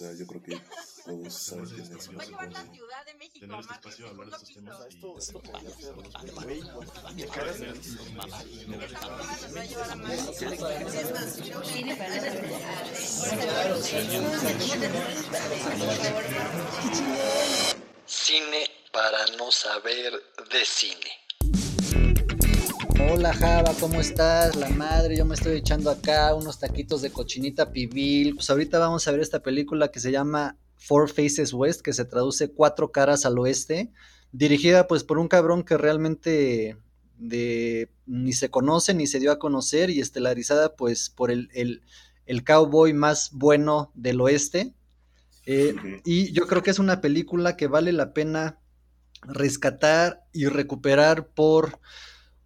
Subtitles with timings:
[0.00, 0.58] sea, yo creo que
[1.04, 3.88] todos saben que es Va a llevar la Ciudad de México a este
[4.88, 6.20] Esto, esto podría ser, nos va
[9.60, 10.10] a llevar a más.
[18.06, 20.12] Cine para no saber
[20.50, 21.19] de cine.
[23.12, 24.54] Hola Java, ¿cómo estás?
[24.54, 28.36] La madre, yo me estoy echando acá unos taquitos de cochinita pibil.
[28.36, 32.04] Pues ahorita vamos a ver esta película que se llama Four Faces West, que se
[32.04, 33.90] traduce Cuatro Caras al Oeste,
[34.30, 36.76] dirigida pues por un cabrón que realmente
[37.18, 41.82] de, ni se conoce ni se dio a conocer y estelarizada pues por el, el,
[42.26, 44.72] el cowboy más bueno del oeste.
[45.46, 45.74] Eh,
[46.04, 48.60] y yo creo que es una película que vale la pena
[49.22, 51.80] rescatar y recuperar por,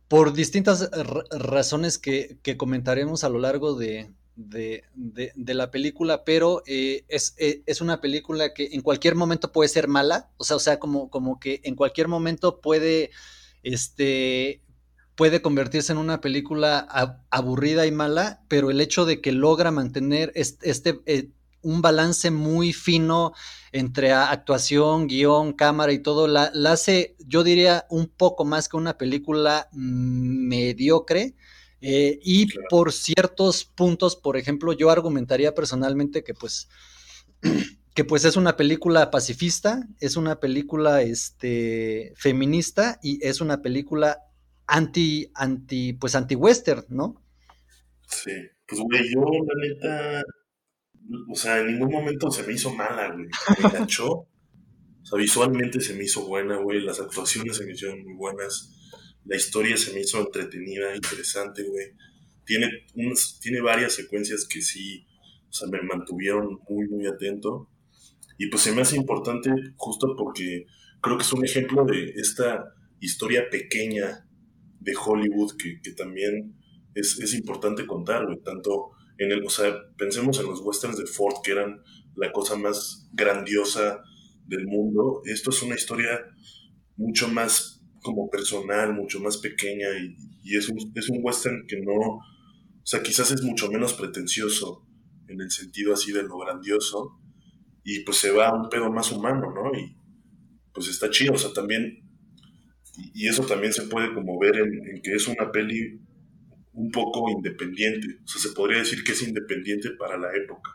[0.09, 7.35] por distintas ra- razones que, comentaremos a lo largo de, la película, pero eh, es,
[7.39, 10.79] eh, es una película que en cualquier momento puede ser mala, o sea, o sea
[10.79, 13.11] como, como que en cualquier momento puede,
[13.63, 14.61] este,
[15.15, 16.79] puede convertirse en una película
[17.31, 21.31] aburrida y mala, pero el hecho de que logra mantener este, este eh,
[21.65, 23.33] un balance muy fino
[23.73, 28.77] entre actuación, guion, cámara y todo, la, la hace, yo diría, un poco más que
[28.77, 31.35] una película mediocre.
[31.81, 32.67] eh, y Claro.
[32.71, 36.69] por ciertos puntos, por ejemplo, yo argumentaría personalmente que pues,
[37.95, 44.21] que pues es una película pacifista, es una película este, feminista y es una película
[44.67, 47.23] anti, anti, pues anti-western, ¿no?
[48.09, 48.33] Sí.
[48.67, 50.23] Pues, güey, yo, la neta,
[51.29, 53.27] o sea, en ningún momento se me hizo mala, güey.
[53.59, 54.11] Me enganchó.
[54.11, 56.81] O sea, visualmente se me hizo buena, güey.
[56.81, 58.71] Las actuaciones se me hicieron muy buenas.
[59.25, 61.93] La historia se me hizo entretenida, interesante, güey.
[62.45, 65.07] Tiene, unas, tiene varias secuencias que sí,
[65.49, 67.69] o sea, me mantuvieron muy, muy atento.
[68.39, 70.67] Y pues se me hace importante justo porque
[71.01, 72.65] creo que es un ejemplo de esta
[73.01, 74.27] historia pequeña
[74.81, 76.55] de Hollywood que, que también
[76.95, 78.41] es, es importante contar, güey.
[78.43, 81.83] Tanto en el, o sea, pensemos en los westerns de Ford, que eran
[82.17, 84.03] la cosa más grandiosa
[84.47, 85.23] del mundo.
[85.25, 86.21] Esto es una historia
[86.97, 91.81] mucho más como personal, mucho más pequeña y, y es, un, es un western que
[91.81, 94.87] no, o sea, quizás es mucho menos pretencioso
[95.29, 97.19] en el sentido así de lo grandioso
[97.83, 99.79] y pues se va a un pedo más humano, ¿no?
[99.79, 99.97] Y
[100.73, 102.03] pues está chido, o sea, también,
[103.15, 106.01] y, eso también se puede como ver en que es una peli
[106.75, 110.71] un poco independiente, o sea, se podría decir que es independiente para la época,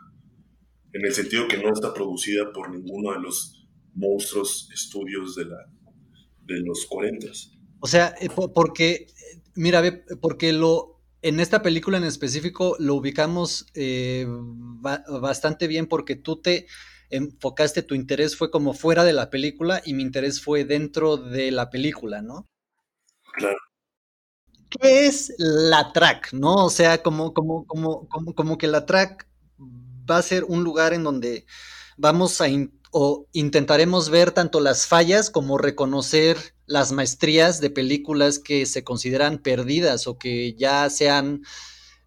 [0.92, 5.58] en el sentido que no está producida por ninguno de los monstruos estudios de, la,
[6.44, 7.28] de los 40.
[7.80, 9.06] O sea, eh, po- porque,
[9.54, 15.86] mira, ve, porque lo, en esta película en específico lo ubicamos eh, ba- bastante bien
[15.86, 16.66] porque tú te
[17.10, 21.50] enfocaste, tu interés fue como fuera de la película y mi interés fue dentro de
[21.50, 22.48] la película, ¿no?
[23.34, 23.69] Claro.
[24.70, 26.66] ¿Qué es la track, no?
[26.66, 29.26] O sea, como, como, como, como, como que la track
[30.10, 31.44] va a ser un lugar en donde
[31.96, 36.36] vamos a in- o intentaremos ver tanto las fallas como reconocer
[36.66, 41.42] las maestrías de películas que se consideran perdidas o que ya se han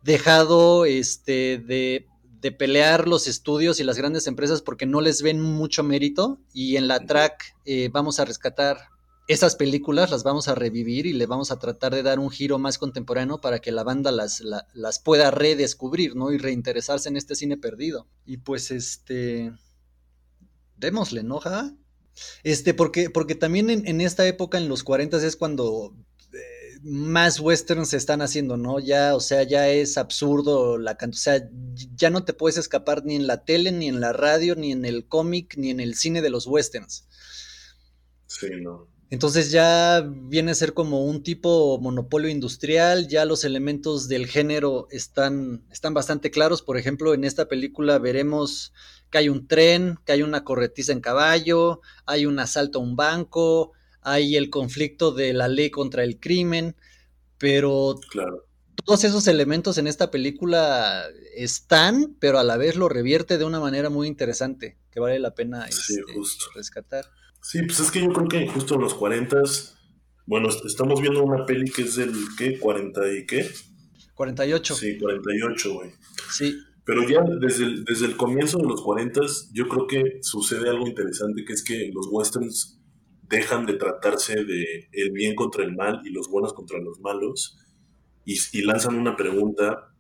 [0.03, 2.07] dejado este, de,
[2.41, 6.78] de pelear los estudios y las grandes empresas porque no les ven mucho mérito y
[6.78, 8.78] en la track eh, vamos a rescatar
[9.28, 12.59] esas películas, las vamos a revivir y le vamos a tratar de dar un giro
[12.59, 16.31] más contemporáneo para que la banda las, la- las pueda redescubrir, ¿no?
[16.31, 18.07] Y reinteresarse en este cine perdido.
[18.25, 19.53] Y pues este...
[20.78, 21.39] Démosle, ¿no?
[21.39, 21.73] Ja?
[22.44, 25.95] Este, porque, porque también en, en esta época, en los 40 es cuando
[26.33, 28.79] eh, más westerns se están haciendo, ¿no?
[28.79, 31.50] Ya, o sea, ya es absurdo la cantidad, o sea,
[31.95, 34.83] ya no te puedes escapar ni en la tele, ni en la radio, ni en
[34.85, 37.07] el cómic, ni en el cine de los westerns.
[38.28, 38.93] Sí, no.
[39.09, 44.88] Entonces ya viene a ser como un tipo monopolio industrial, ya los elementos del género
[44.90, 46.62] están, están bastante claros.
[46.64, 48.74] Por ejemplo, en esta película veremos
[49.12, 52.95] que hay un tren, que hay una corretiza en caballo, hay un asalto a un
[52.95, 56.75] banco, hay el conflicto de la ley contra el crimen,
[57.38, 58.48] pero Claro.
[58.83, 61.04] todos esos elementos en esta película
[61.36, 65.36] están, pero a la vez lo revierte de una manera muy interesante, que vale la
[65.36, 67.06] pena Sí, este, rescatar.
[67.44, 69.42] Sí, pues es que yo creo que justo en los 40
[70.25, 72.57] bueno, est- estamos viendo una peli que es del, ¿qué?
[72.60, 73.50] ¿40 y qué?
[74.16, 74.75] 48.
[74.75, 75.92] Sí, 48, güey.
[76.31, 76.56] Sí,
[76.86, 80.88] Pero ya desde el, desde el comienzo de los 40 yo creo que sucede algo
[80.88, 82.80] interesante, que es que los westerns
[83.30, 87.57] dejan de tratarse de el bien contra el mal y los buenos contra los malos
[88.25, 89.94] y, y lanzan una pregunta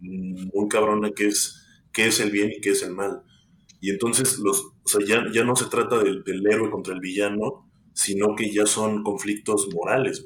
[0.00, 1.60] muy cabrona que es
[1.92, 3.22] ¿qué es el bien y qué es el mal?
[3.80, 7.00] Y entonces los, o sea, ya, ya no se trata del, del héroe contra el
[7.00, 10.24] villano, sino que ya son conflictos morales.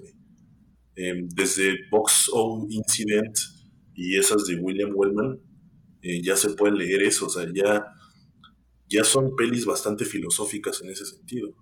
[0.95, 3.35] Eh, desde Box O Incident
[3.95, 5.41] y esas de William Wellman,
[6.03, 7.85] eh, ya se puede leer eso, o sea, ya,
[8.89, 11.55] ya son pelis bastante filosóficas en ese sentido.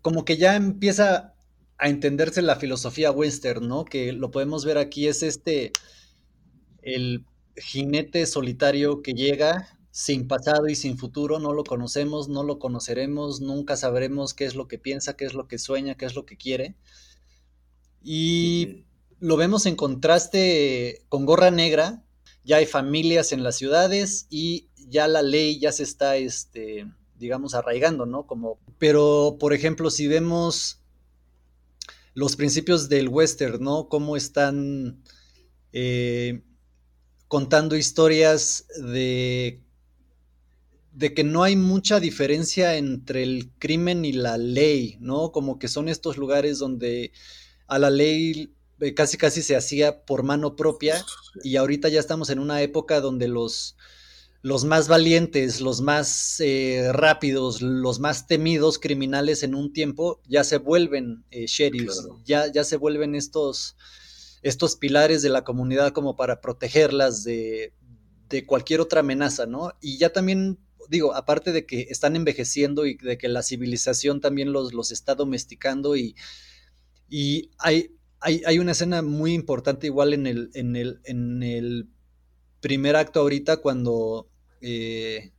[0.00, 1.34] Como que ya empieza
[1.78, 3.84] a entenderse la filosofía western, ¿no?
[3.84, 5.72] Que lo podemos ver aquí, es este,
[6.82, 7.24] el
[7.56, 13.42] jinete solitario que llega sin pasado y sin futuro, no lo conocemos, no lo conoceremos,
[13.42, 16.24] nunca sabremos qué es lo que piensa, qué es lo que sueña, qué es lo
[16.24, 16.76] que quiere.
[18.02, 18.86] Y
[19.20, 22.02] lo vemos en contraste con Gorra Negra,
[22.42, 26.86] ya hay familias en las ciudades y ya la ley ya se está, este,
[27.18, 28.26] digamos, arraigando, ¿no?
[28.26, 30.80] Como, pero, por ejemplo, si vemos
[32.14, 33.88] los principios del western, ¿no?
[33.90, 35.02] Cómo están
[35.74, 36.42] eh,
[37.28, 39.61] contando historias de,
[40.92, 45.32] de que no hay mucha diferencia entre el crimen y la ley, ¿no?
[45.32, 47.12] Como que son estos lugares donde
[47.66, 51.02] a la ley eh, casi casi se hacía por mano propia
[51.44, 53.76] y ahorita ya estamos en una época donde los,
[54.42, 60.44] los más valientes, los más eh, rápidos, los más temidos criminales en un tiempo ya
[60.44, 62.20] se vuelven eh, sheriffs, Claro.
[62.26, 63.76] ya, ya se vuelven estos,
[64.42, 67.72] estos pilares de la comunidad como para protegerlas de,
[68.28, 69.72] de cualquier otra amenaza, ¿no?
[69.80, 70.58] Y ya también,
[70.88, 75.14] digo, aparte de que están envejeciendo y de que la civilización también los, los está
[75.14, 76.16] domesticando y,
[77.08, 81.88] y hay, hay, hay una escena muy importante igual en el, en el, en el
[82.60, 84.28] primer acto ahorita cuando
[84.60, 85.32] eh,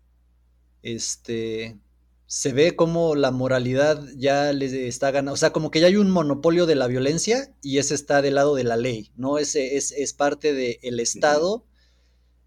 [0.81, 1.77] este
[2.25, 5.97] se ve como la moralidad ya le está ganando, o sea, como que ya hay
[5.97, 9.37] un monopolio de la violencia y ese está del lado de la ley, ¿no?
[9.37, 11.63] Ese es, es parte del Estado,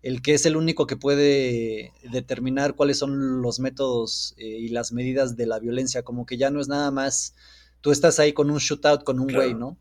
[0.07, 4.93] el que es el único que puede determinar cuáles son los métodos eh, y las
[4.93, 7.35] medidas de la violencia, como que ya no es nada más,
[7.81, 9.59] tú estás ahí con un shootout con un güey, Claro.
[9.59, 9.79] ¿no?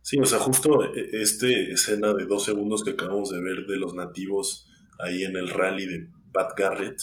[0.00, 3.76] Sí, o sea, justo eh, este escena de dos segundos que acabamos de ver de
[3.76, 6.96] los nativos ahí en el rally de Pat Garrett,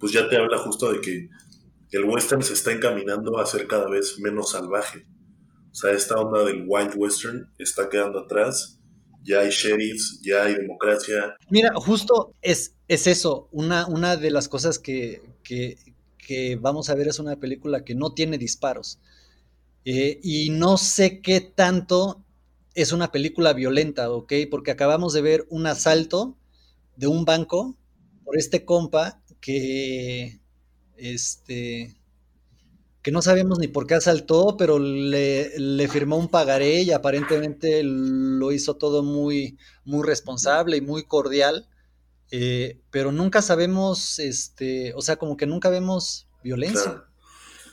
[0.00, 1.28] pues ya te habla justo de que
[1.90, 5.06] el western se está encaminando a ser cada vez menos salvaje.
[5.70, 8.81] O sea, esta onda del wild western está quedando atrás.
[9.22, 11.36] Ya hay sheriffs, ya hay democracia.
[11.48, 13.48] Mira, justo es, es eso.
[13.52, 15.76] Una, una de las cosas que, que,
[16.60, 18.98] vamos a ver es una película que no tiene disparos.
[19.84, 22.24] Eh, y no sé qué tanto
[22.74, 24.32] es una película violenta, ¿ok?
[24.50, 26.36] Porque acabamos de ver un asalto
[26.96, 27.76] de un banco
[28.24, 30.40] por este compa que,
[30.96, 31.96] este,
[33.02, 37.82] que no sabemos ni por qué asaltó, pero le, le firmó un pagaré y aparentemente
[37.82, 41.68] lo hizo todo muy, muy responsable y muy cordial.
[42.30, 47.04] Eh, pero nunca sabemos, este, o sea, como que nunca vemos violencia.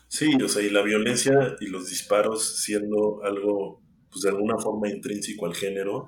[0.08, 4.90] Sí, o sea, y la violencia y los disparos siendo algo, pues de alguna forma
[4.90, 6.08] intrínseco al género,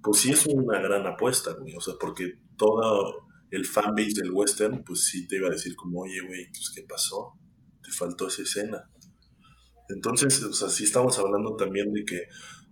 [0.00, 1.74] pues sí es una gran apuesta, güey.
[1.74, 6.02] O sea, porque todo el fanbase del western, pues sí te iba a decir como,
[6.02, 7.34] oye, güey, pues ¿qué pasó?
[7.84, 8.90] Te faltó esa escena.
[9.88, 12.22] Entonces, o sea, sí estamos hablando también de que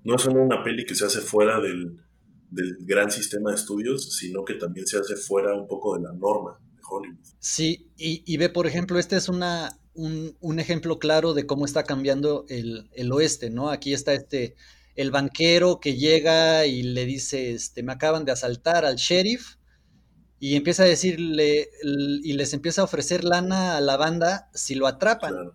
[0.05, 1.99] no es solo una peli que se hace fuera del,
[2.51, 6.13] del gran sistema de estudios, sino que también se hace fuera un poco de la
[6.13, 7.19] norma de Hollywood.
[7.39, 11.65] Sí, y, y ve, por ejemplo, este es una, un, un, ejemplo claro de cómo
[11.65, 13.71] está cambiando el, el, oeste, ¿no?
[13.71, 14.55] Aquí está este,
[14.97, 19.57] el banquero que llega y le dice, este, me acaban de asaltar al sheriff,
[20.43, 24.89] y empieza a decirle, y les empieza a ofrecer lana a la banda si lo
[24.89, 25.35] atrapan.
[25.35, 25.55] Claro.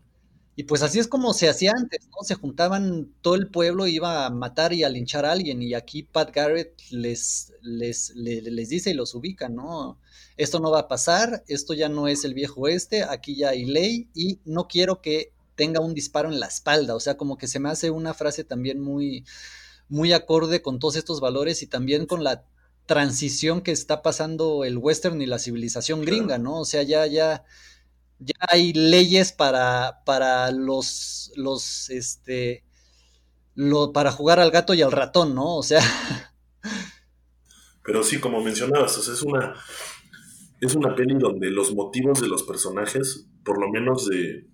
[0.55, 2.25] Y pues así es como se hacía antes, ¿no?
[2.25, 6.03] Se juntaban todo el pueblo, iba a matar y a linchar a alguien, y aquí
[6.03, 9.99] Pat Garrett les, les, les, les dice y los ubica, ¿no?
[10.37, 13.65] Esto no va a pasar, esto ya no es el viejo oeste, aquí ya hay
[13.65, 17.49] ley, y no quiero que tenga un disparo en la espalda, o sea, como que
[17.49, 19.25] se me hace una frase también muy,
[19.89, 22.45] muy acorde con todos estos valores y también con la
[22.87, 26.61] transición que está pasando el western y la civilización gringa, ¿no?
[26.61, 27.43] O sea, ya, ya,
[28.17, 32.63] ya hay leyes para, para los, los, este,
[33.53, 35.57] lo, para jugar al gato y al ratón, ¿no?
[35.57, 35.81] O sea.
[37.83, 39.53] Pero sí, como mencionabas, o sea, es una,
[40.61, 44.47] es una peli donde los motivos de los personajes, por lo menos de,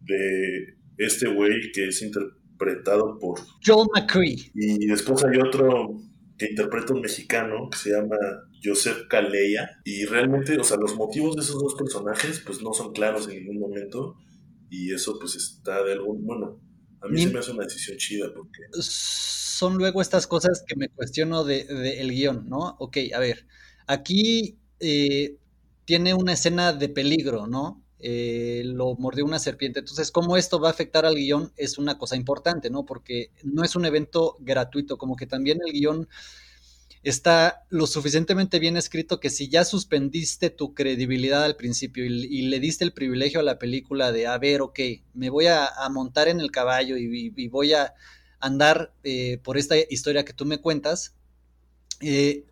[0.00, 4.50] de este güey que es interpretado por Joel McCree.
[4.54, 5.98] Y después hay otro
[6.38, 8.16] que interpreta un mexicano que se llama
[8.62, 12.92] Joseph Caleya y realmente, o sea, los motivos de esos dos personajes pues no son
[12.92, 14.16] claros en ningún momento
[14.70, 16.60] y eso pues está de algún, bueno,
[17.00, 17.22] a mí Ni...
[17.22, 18.62] se me hace una decisión chida porque...
[18.80, 22.76] Son luego estas cosas que me cuestiono del de, de el guion, ¿no?
[22.78, 23.46] Ok, a ver,
[23.86, 25.38] aquí eh,
[25.86, 27.85] tiene una escena de peligro, ¿no?
[27.98, 29.80] Eh, lo mordió una serpiente.
[29.80, 32.84] Entonces, cómo esto va a afectar al guion es una cosa importante, ¿no?
[32.84, 36.08] Porque no es un evento gratuito, como que también el guion
[37.02, 42.58] está lo suficientemente bien escrito que si ya suspendiste tu credibilidad al principio y, le
[42.58, 44.80] diste el privilegio a la película de, a ver, ok,
[45.14, 47.94] me voy a, montar en el caballo y, voy a
[48.40, 51.14] andar eh, por esta historia que tú me cuentas,
[52.00, 52.44] eh,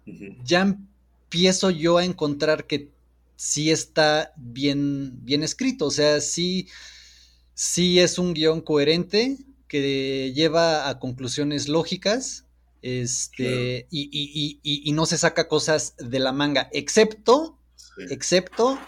[0.44, 2.93] ya empiezo yo a encontrar que
[3.44, 6.66] sí está bien, bien escrito, o sea, sí,
[7.52, 9.36] sí es un guion coherente
[9.68, 12.46] que lleva a conclusiones lógicas
[12.80, 17.58] este, y, no se saca cosas de la manga, excepto,
[18.08, 18.78] excepto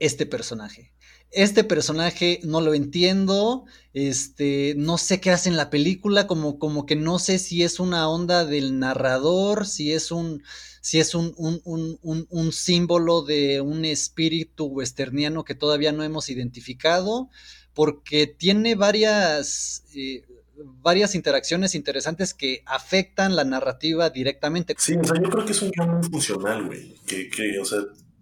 [0.00, 0.92] este personaje.
[1.30, 6.86] Este personaje no lo entiendo, este, no sé qué hace en la película, como, como
[6.86, 10.42] que no sé si es una onda del narrador, si es un,
[10.80, 17.28] si es un, un, símbolo de un espíritu westerniano que todavía no hemos identificado,
[17.74, 20.22] porque tiene varias, eh,
[20.56, 24.74] varias interacciones interesantes que afectan la narrativa directamente.
[24.78, 26.94] Sí, o sea, yo creo que es un guion funcional, güey.
[27.06, 27.80] Que, que, o sea,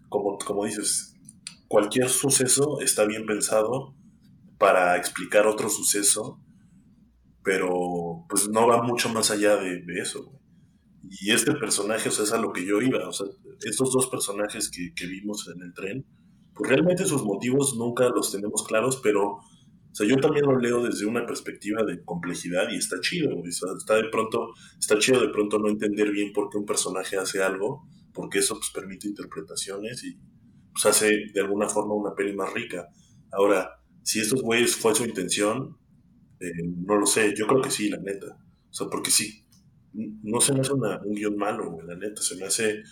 [0.08, 1.13] como, como dices,
[1.74, 3.96] cualquier suceso está bien pensado
[4.58, 6.40] para explicar otro suceso,
[7.42, 10.40] pero pues no va mucho más allá de, eso.
[11.02, 13.26] Y este personaje, o sea, es a lo que yo iba, o sea,
[13.62, 16.06] estos dos personajes que, vimos en el tren,
[16.54, 20.80] pues realmente sus motivos nunca los tenemos claros, pero o sea, yo también lo leo
[20.80, 25.58] desde una perspectiva de complejidad y está chido, está de pronto, está chido de pronto
[25.58, 30.16] no entender bien por qué un personaje hace algo, porque eso pues permite interpretaciones y
[30.74, 32.88] pues hace de alguna forma una peli más rica.
[33.30, 35.78] Ahora, si estos güeyes fue su intención,
[36.40, 36.50] eh,
[36.84, 38.26] no lo sé, yo creo que sí, la neta.
[38.68, 39.46] O sea, porque sí,
[39.92, 42.82] no se me hace un guion malo, la neta, se me hace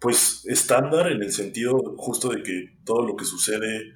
[0.00, 3.92] pues estándar en el sentido justo de que todo lo que sucede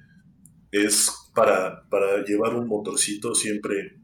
[0.71, 4.01] es para, para llevar un motorcito siempre,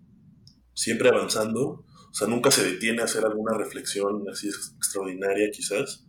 [0.74, 1.86] siempre avanzando.
[2.12, 6.08] O sea, nunca se detiene a hacer alguna reflexión así extraordinaria quizás.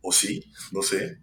[0.00, 1.20] O sí, no sé.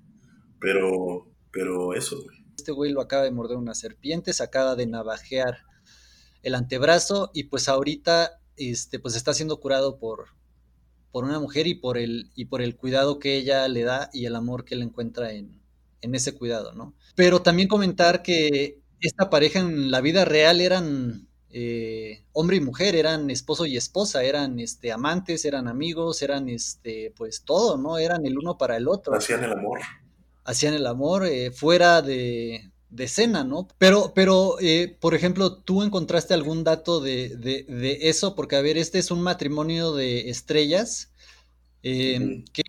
[0.60, 2.46] Pero, pero eso, güey.
[2.58, 5.60] Este güey lo acaba de morder una serpiente, se acaba de navajear
[6.42, 10.30] el antebrazo y pues ahorita este, pues está siendo curado por,
[11.12, 14.26] por una mujer y por, el, y por el cuidado que ella le da y
[14.26, 15.62] el amor que él encuentra en,
[16.02, 16.96] en ese cuidado, ¿no?
[17.16, 22.96] Pero también comentar que esta pareja en la vida real eran eh, hombre y mujer,
[22.96, 27.98] eran esposo y esposa, eran este, amantes, eran amigos, eran este, pues todo, ¿no?
[27.98, 29.16] Eran el uno para el otro.
[29.16, 29.80] Hacían el amor.
[30.46, 33.68] Hacían el amor eh, fuera de, de escena, ¿no?
[33.78, 38.36] Pero, pero eh, por ejemplo, ¿tú encontraste algún dato de, de, eso?
[38.36, 41.12] Porque, a ver, este es un matrimonio de estrellas.
[41.82, 42.64] que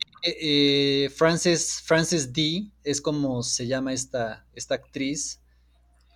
[1.14, 5.40] Frances, Frances D es como se llama esta, esta actriz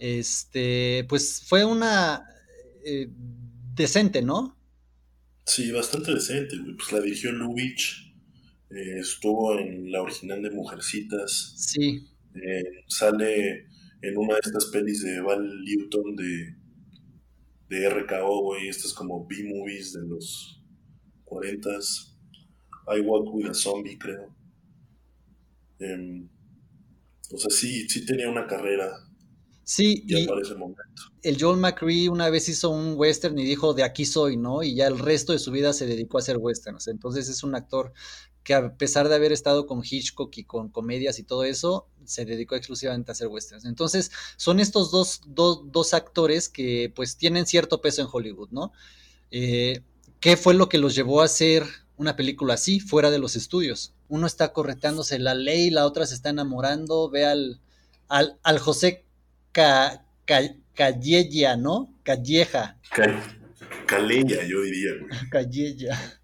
[0.01, 2.27] este, pues fue una
[2.85, 3.09] eh,
[3.75, 4.57] decente, ¿no?
[5.45, 6.57] Sí, bastante decente.
[6.77, 8.10] Pues la dirigió Lubitsch,
[8.71, 11.55] eh, estuvo en la original de Mujercitas.
[11.57, 12.07] Sí.
[12.35, 13.67] Eh, sale
[14.03, 16.57] en una de estas pelis de Val Newton de,
[17.69, 20.63] de RKO, güey, estas como B-movies de los
[21.25, 22.17] 40s.
[22.97, 24.35] I Walk with a Zombie, creo.
[25.79, 26.29] Em,
[27.33, 28.91] o sea, sí, sí tenía una carrera
[29.71, 30.27] Sí, y
[31.23, 34.65] el Joel McCree una vez hizo un western y dijo de aquí soy, ¿no?
[34.65, 36.89] Y ya el resto de su vida se dedicó a hacer westerns.
[36.89, 37.93] Entonces es un actor
[38.45, 42.25] que a pesar de haber estado con Hitchcock y con comedias y todo eso, se
[42.25, 43.65] dedicó exclusivamente a hacer westerns.
[43.65, 48.73] Entonces son estos dos, dos, actores que pues tienen cierto peso en Hollywood, ¿no?
[49.31, 49.83] Eh,
[50.21, 51.65] ¿Qué fue lo que los llevó a hacer
[51.97, 53.95] una película así, fuera de los estudios?
[54.09, 57.61] Uno está correteándose la ley, la otra se está enamorando, ve al,
[58.09, 59.05] al, al José
[59.53, 60.05] ca,
[60.75, 61.95] Calleja, ¿no?
[62.03, 62.79] Calleja.
[63.87, 64.93] Calleja, yo diría,
[65.31, 66.21] Calleja.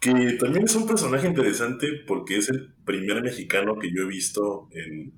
[0.00, 4.68] Que también es un personaje interesante porque es el primer mexicano que yo he visto
[4.72, 5.12] en,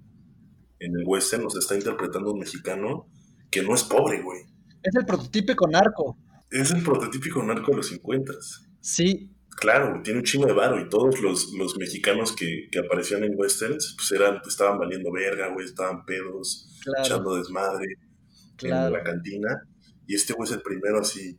[0.79, 3.09] en el western, o sea, está interpretando un mexicano
[3.51, 4.43] que no es pobre, güey.
[4.83, 6.19] Es el prototípico narco.
[6.51, 8.33] Es el prototípico narco de los 50.
[8.81, 9.35] Sí.
[9.57, 13.33] Claro, tiene un chingo de varo y todos los, los mexicanos que, que, aparecían en
[13.37, 16.69] westerns, pues eran, estaban valiendo verga, güey, estaban pedos,
[17.03, 17.87] echando desmadre
[18.63, 19.49] en la cantina.
[20.07, 21.39] Y este güey es el primero así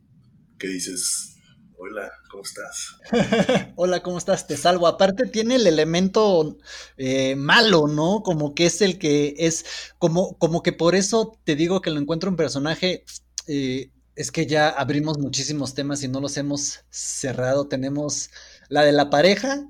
[0.58, 1.38] que dices,
[1.80, 2.96] hola, ¿cómo estás?
[3.76, 4.46] hola, ¿cómo estás?
[4.46, 4.86] Te salvo.
[4.86, 6.58] Aparte tiene el elemento
[6.98, 8.22] eh, malo, ¿no?
[8.22, 9.64] Como que es el que es,
[9.98, 13.04] como, como que por eso te digo que lo encuentro un personaje...
[13.46, 17.68] Eh, es que ya abrimos muchísimos temas y no los hemos cerrado.
[17.68, 18.30] Tenemos
[18.68, 19.66] la de la pareja,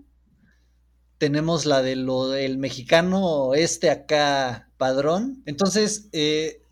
[1.18, 5.42] tenemos la de lo del mexicano este acá padrón.
[5.46, 6.62] Entonces, eh,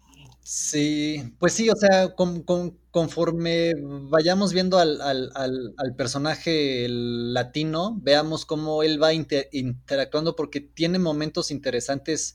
[0.42, 6.86] sí, pues sí, o sea, con, con, conforme vayamos viendo al, al, al, al personaje
[6.88, 12.34] latino, veamos cómo él va inter, interactuando, porque tiene momentos interesantes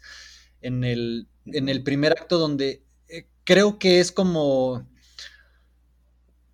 [0.62, 4.88] en el, en el primer acto donde eh, creo que es como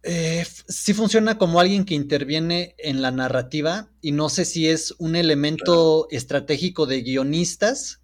[0.04, 4.96] eh, sí funciona como alguien que interviene en la narrativa y no sé si es
[4.98, 6.18] un elemento claro.
[6.18, 7.99] estratégico de guionistas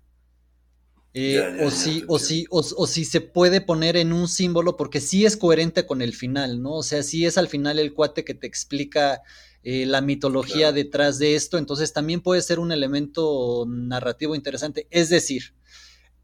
[1.18, 4.28] eh, ya, ya, o, si, o, si, o, o, si se puede poner en un
[4.28, 6.74] símbolo porque sí es coherente con el final, ¿no?
[6.74, 9.22] O sea, sí es al final el cuate que te explica
[9.64, 10.74] eh, la mitología claro.
[10.74, 14.88] detrás de esto, entonces también puede ser un elemento narrativo interesante.
[14.92, 15.54] Es decir,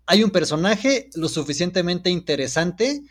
[0.08, 3.02] hay un personaje lo suficientemente interesante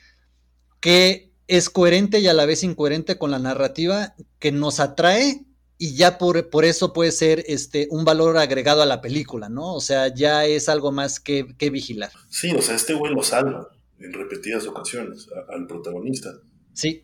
[0.80, 5.46] que es coherente y a la vez incoherente con la narrativa que nos atrae
[5.82, 9.75] y ya por, por eso puede ser este, un valor agregado a la película, ¿no?
[9.75, 12.10] O sea, ya es algo más que, que vigilar.
[12.28, 13.66] Sí, o sea, este güey lo salva
[13.99, 16.28] en repetidas ocasiones a, al protagonista.
[16.75, 17.02] Sí.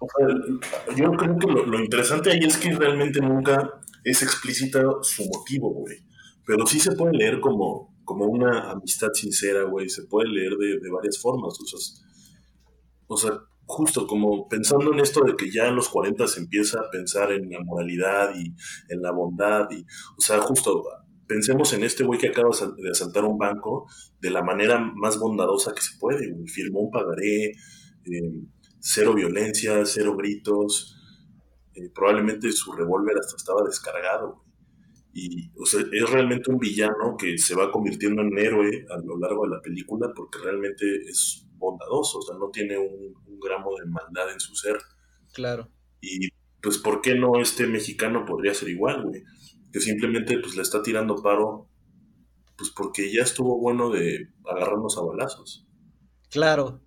[0.00, 4.82] O sea, yo creo que lo, lo, interesante ahí es que realmente nunca es explícita
[5.02, 5.98] su motivo, güey.
[6.44, 9.88] Pero sí se puede leer como, como una amistad sincera, güey.
[9.88, 11.56] Se puede leer de, de varias formas.
[11.60, 11.78] O sea,
[13.06, 16.80] o sea justo como pensando en esto de que ya en los 40 se empieza
[16.80, 18.54] a pensar en la moralidad y
[18.88, 19.84] en la bondad y,
[20.16, 20.84] o sea, justo
[21.26, 23.86] pensemos en este güey que acaba de asaltar un banco
[24.20, 27.46] de la manera más bondadosa que se puede, firmó un pagaré,
[28.04, 28.32] eh,
[28.78, 30.96] cero violencia, cero gritos,
[31.74, 34.44] eh, probablemente su revólver hasta estaba descargado.
[35.12, 39.44] Y, o es realmente un villano que se va convirtiendo en héroe a lo largo
[39.44, 43.86] de la película porque realmente es bondadoso, o sea, no tiene un, un, gramo de
[43.86, 44.78] maldad en su ser.
[45.32, 45.70] Claro.
[46.00, 46.28] Y
[46.62, 49.22] pues, ¿por qué no este mexicano podría ser igual, güey?
[49.72, 51.68] Que simplemente pues le está tirando paro,
[52.56, 55.66] pues porque ya estuvo bueno de agarrarnos a balazos.
[56.30, 56.80] Claro,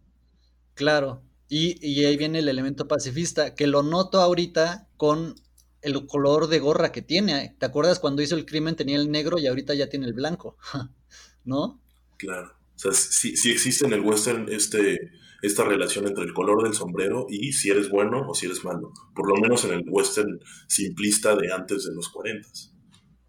[0.73, 1.23] claro.
[1.47, 5.35] Y, y ahí viene el elemento pacifista, que lo noto ahorita con
[5.81, 7.55] el color de gorra que tiene.
[7.57, 10.57] ¿Te acuerdas cuando hizo el crimen tenía el negro y ahorita ya tiene el blanco?
[11.45, 11.81] ¿No?
[12.17, 12.53] Claro.
[12.75, 16.73] O sea, sí, sí, existe en el western este, esta relación entre el color del
[16.73, 18.91] sombrero y si eres bueno o si eres malo.
[19.15, 22.47] Por lo menos en el western simplista de antes de los 40.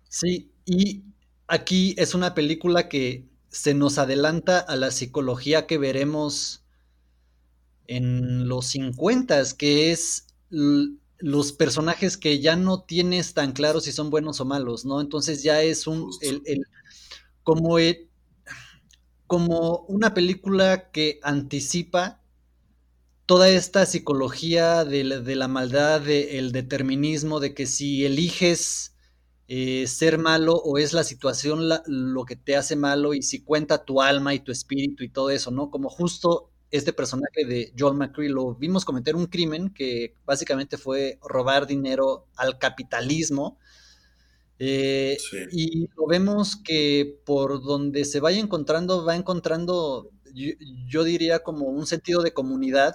[0.09, 1.05] Sí, y
[1.46, 6.64] aquí es una película que se nos adelanta a la psicología que veremos
[7.87, 14.11] en los 50, que es los personajes que ya no tienes tan claro si son
[14.11, 15.01] buenos o malos, ¿no?
[15.01, 16.64] Entonces ya es un, el, el,
[17.42, 18.10] como el,
[19.30, 22.20] como una película que anticipa
[23.26, 28.96] toda esta psicología de la, de la maldad, del de determinismo, de que si eliges
[29.46, 33.84] eh, ser malo o es la situación lo que te hace malo y si cuenta
[33.84, 35.70] tu alma y tu espíritu y todo eso, ¿no?
[35.70, 41.20] Como justo este personaje de Joel McCree lo vimos cometer un crimen que básicamente fue
[41.22, 43.60] robar dinero al capitalismo
[44.62, 45.38] eh, sí.
[45.53, 50.53] Y lo vemos que por donde se vaya encontrando, va encontrando, yo,
[50.87, 52.94] yo, diría, como un sentido de comunidad,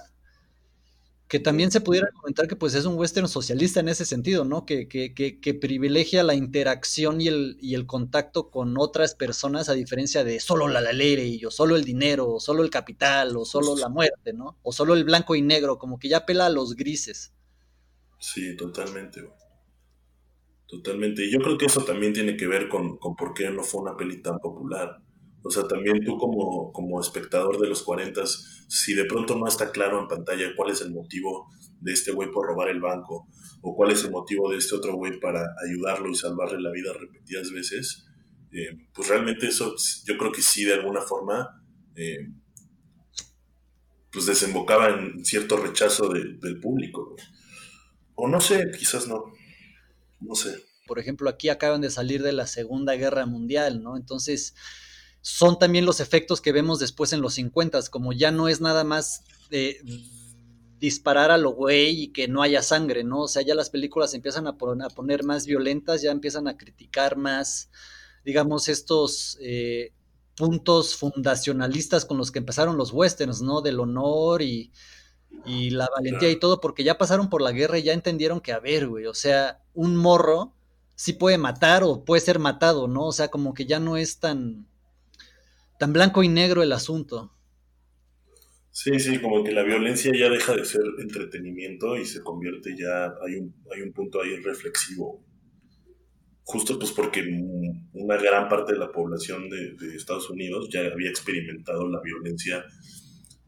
[1.26, 4.64] que también se pudiera comentar que pues es un western socialista en ese sentido, ¿no?
[4.64, 9.68] Que, que, que, que privilegia la interacción y el, y el, contacto con otras personas
[9.68, 13.36] a diferencia de solo la, la ley, o solo el dinero, o solo el capital,
[13.36, 14.56] o solo la muerte, ¿no?
[14.62, 17.32] O solo el blanco y negro, como que ya pela a los grises.
[18.20, 19.45] Sí, totalmente, güey.
[20.66, 21.24] Totalmente.
[21.24, 23.82] Y yo creo que eso también tiene que ver con, con, por qué no fue
[23.82, 24.98] una peli tan popular.
[25.42, 28.22] O sea, también tú como, como espectador de los 40,
[28.68, 31.48] si de pronto no está claro en pantalla cuál es el motivo
[31.80, 33.28] de este güey por robar el banco,
[33.62, 36.92] o cuál es el motivo de este otro güey para ayudarlo y salvarle la vida
[36.92, 38.06] repetidas veces,
[38.50, 39.74] eh, pues realmente eso
[40.04, 41.62] yo creo que sí de alguna forma
[41.94, 42.28] eh,
[44.10, 47.14] pues desembocaba en cierto rechazo de, del público.
[48.14, 49.32] O no sé, quizás no.
[50.20, 50.62] No sé.
[50.86, 53.96] Por ejemplo, aquí acaban de salir de la Segunda Guerra Mundial, ¿no?
[53.96, 54.54] Entonces,
[55.20, 58.84] son también los efectos que vemos después en los 50, como ya no es nada
[58.84, 59.80] más de
[60.78, 63.22] disparar a lo güey y que no haya sangre, ¿no?
[63.22, 67.70] O sea, ya las películas empiezan a, poner, más violentas, ya empiezan a criticar más,
[68.24, 69.92] digamos, estos eh,
[70.36, 73.62] puntos fundacionalistas con los que empezaron los westerns, ¿no?
[73.62, 74.70] Del honor y,
[75.44, 78.52] y la valentía y todo, porque ya pasaron por la guerra y ya entendieron que,
[78.52, 80.54] a ver, güey, o sea, un morro
[80.94, 83.06] sí puede matar o puede ser matado, ¿no?
[83.06, 84.66] O sea, como que ya no es tan,
[85.78, 87.32] tan blanco y negro el asunto.
[88.70, 93.06] Sí, sí, como que la violencia ya deja de ser entretenimiento y se convierte ya,
[93.26, 95.24] hay un, hay un punto ahí reflexivo.
[96.44, 97.22] justo pues porque
[97.92, 102.64] una gran parte de la población de, de Estados Unidos ya había experimentado la violencia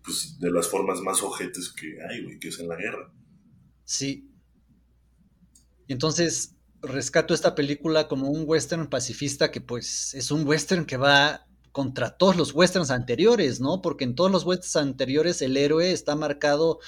[0.08, 3.12] pues, de las formas más ojetes que hay, güey, que es en la guerra.
[3.84, 4.30] Sí.
[5.86, 11.46] Entonces rescato esta película como un western pacifista que pues es un western que va
[11.72, 13.82] contra todos los westerns anteriores, ¿no?
[13.82, 16.78] Porque en todos los westerns anteriores el héroe está marcado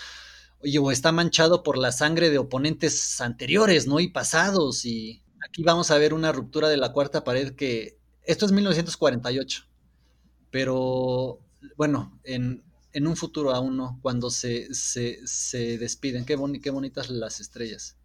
[0.62, 4.00] o está manchado por la sangre de oponentes anteriores, ¿no?
[4.00, 4.86] Y pasados.
[4.86, 7.98] Y aquí vamos a ver una ruptura de la cuarta pared que...
[8.22, 9.66] Esto es 1948.
[10.50, 11.40] Pero
[11.76, 16.24] bueno, en, en un futuro aún no, cuando se, se, se despiden.
[16.24, 17.96] Qué, qué, bonitas las estrellas.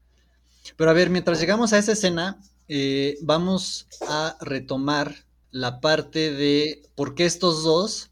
[0.78, 6.84] Pero a ver, mientras llegamos a esa escena, eh, vamos a retomar la parte de
[6.96, 8.12] por qué estos dos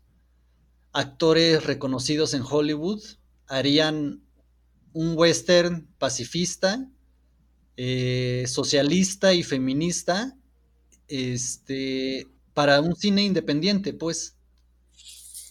[0.94, 3.04] actores reconocidos en Hollywood
[3.48, 4.22] harían
[4.94, 6.88] un western pacifista,
[7.76, 10.38] eh, socialista y feminista,
[11.08, 14.38] este, para un cine independiente, pues.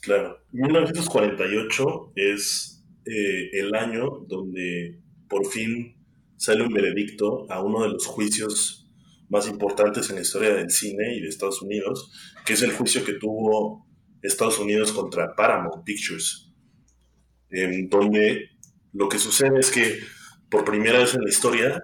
[0.03, 5.97] Claro, 1948 es eh, el año donde por fin
[6.37, 8.91] sale un veredicto a uno de los juicios
[9.29, 12.11] más importantes en la historia del cine y de Estados Unidos,
[12.45, 13.87] que es el juicio que tuvo
[14.23, 16.53] Estados Unidos contra Paramount Pictures,
[17.51, 18.51] en donde
[18.93, 20.01] lo que sucede es que
[20.51, 21.81] por primera vez en la historia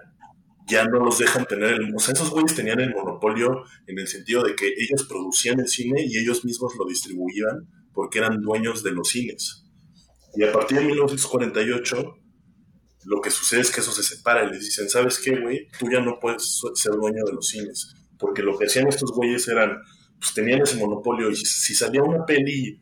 [0.67, 1.95] ya no los dejan tener el...
[1.95, 5.69] O sea, esos güeyes tenían el monopolio en el sentido de que ellos producían el
[5.69, 9.65] cine y ellos mismos lo distribuían porque eran dueños de los cines.
[10.35, 12.15] Y a partir de 1948,
[13.05, 15.67] lo que sucede es que eso se separa y les dicen, ¿sabes qué, güey?
[15.79, 17.93] Tú ya no puedes ser dueño de los cines.
[18.17, 19.79] Porque lo que hacían estos güeyes eran,
[20.19, 22.81] pues tenían ese monopolio y si salía una peli,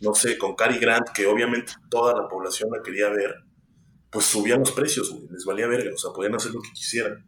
[0.00, 3.34] no sé, con Cary Grant, que obviamente toda la población la quería ver,
[4.10, 7.26] pues subían los precios, güey, les valía verga, o sea, podían hacer lo que quisieran.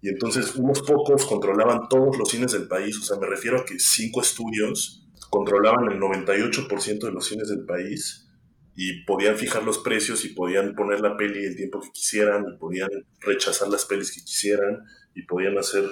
[0.00, 3.64] Y entonces unos pocos controlaban todos los cines del país, o sea, me refiero a
[3.64, 8.28] que cinco estudios controlaban el 98% de los cines del país
[8.76, 12.58] y podían fijar los precios y podían poner la peli el tiempo que quisieran y
[12.58, 12.88] podían
[13.20, 14.78] rechazar las pelis que quisieran
[15.14, 15.84] y podían hacer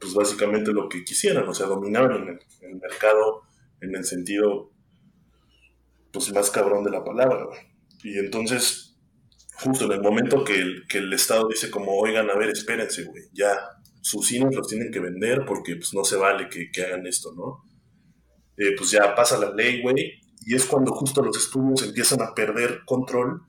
[0.00, 3.42] pues básicamente lo que quisieran, o sea, dominaban el, el mercado
[3.80, 4.72] en el sentido
[6.12, 7.46] pues más cabrón de la palabra.
[8.02, 8.93] Y entonces,
[9.56, 13.04] justo en el momento que el, que el Estado dice como, oigan, a ver, espérense,
[13.04, 13.56] güey, ya
[14.00, 17.32] sus cines los tienen que vender porque pues no se vale que, que hagan esto,
[17.34, 17.64] ¿no?
[18.56, 22.34] Eh, pues ya pasa la ley, güey, y es cuando justo los estudios empiezan a
[22.34, 23.42] perder control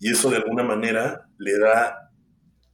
[0.00, 2.10] y eso de alguna manera le da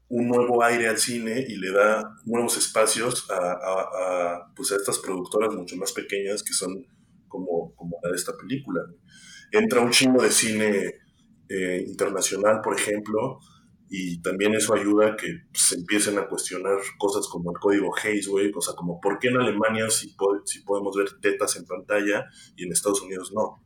[0.08, 5.54] un nuevo aire al cine y le da nuevos espacios a, pues a estas productoras
[5.54, 6.84] mucho más pequeñas que son
[7.28, 8.82] como, como la de esta película.
[9.52, 10.94] Entra un chingo de cine
[11.50, 13.40] eh, internacional, por ejemplo,
[13.88, 18.28] y también eso ayuda a que se empiecen a cuestionar cosas como el código Hayes,
[18.28, 22.24] güey, o sea, como por qué en Alemania sí, si podemos ver tetas en pantalla
[22.54, 23.64] y en Estados Unidos no.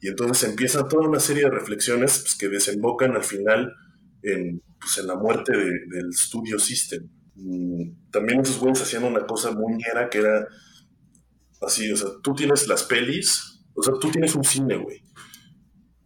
[0.00, 3.74] Y entonces empieza toda una serie de reflexiones pues, que desembocan al final
[4.22, 7.06] en, pues, en la muerte del Studio System.
[7.34, 10.48] Mm, también esos güeyes hacían una cosa muy ñera que era
[11.60, 15.05] así, o sea, tú tienes las pelis, o sea, tú tienes un cine, güey.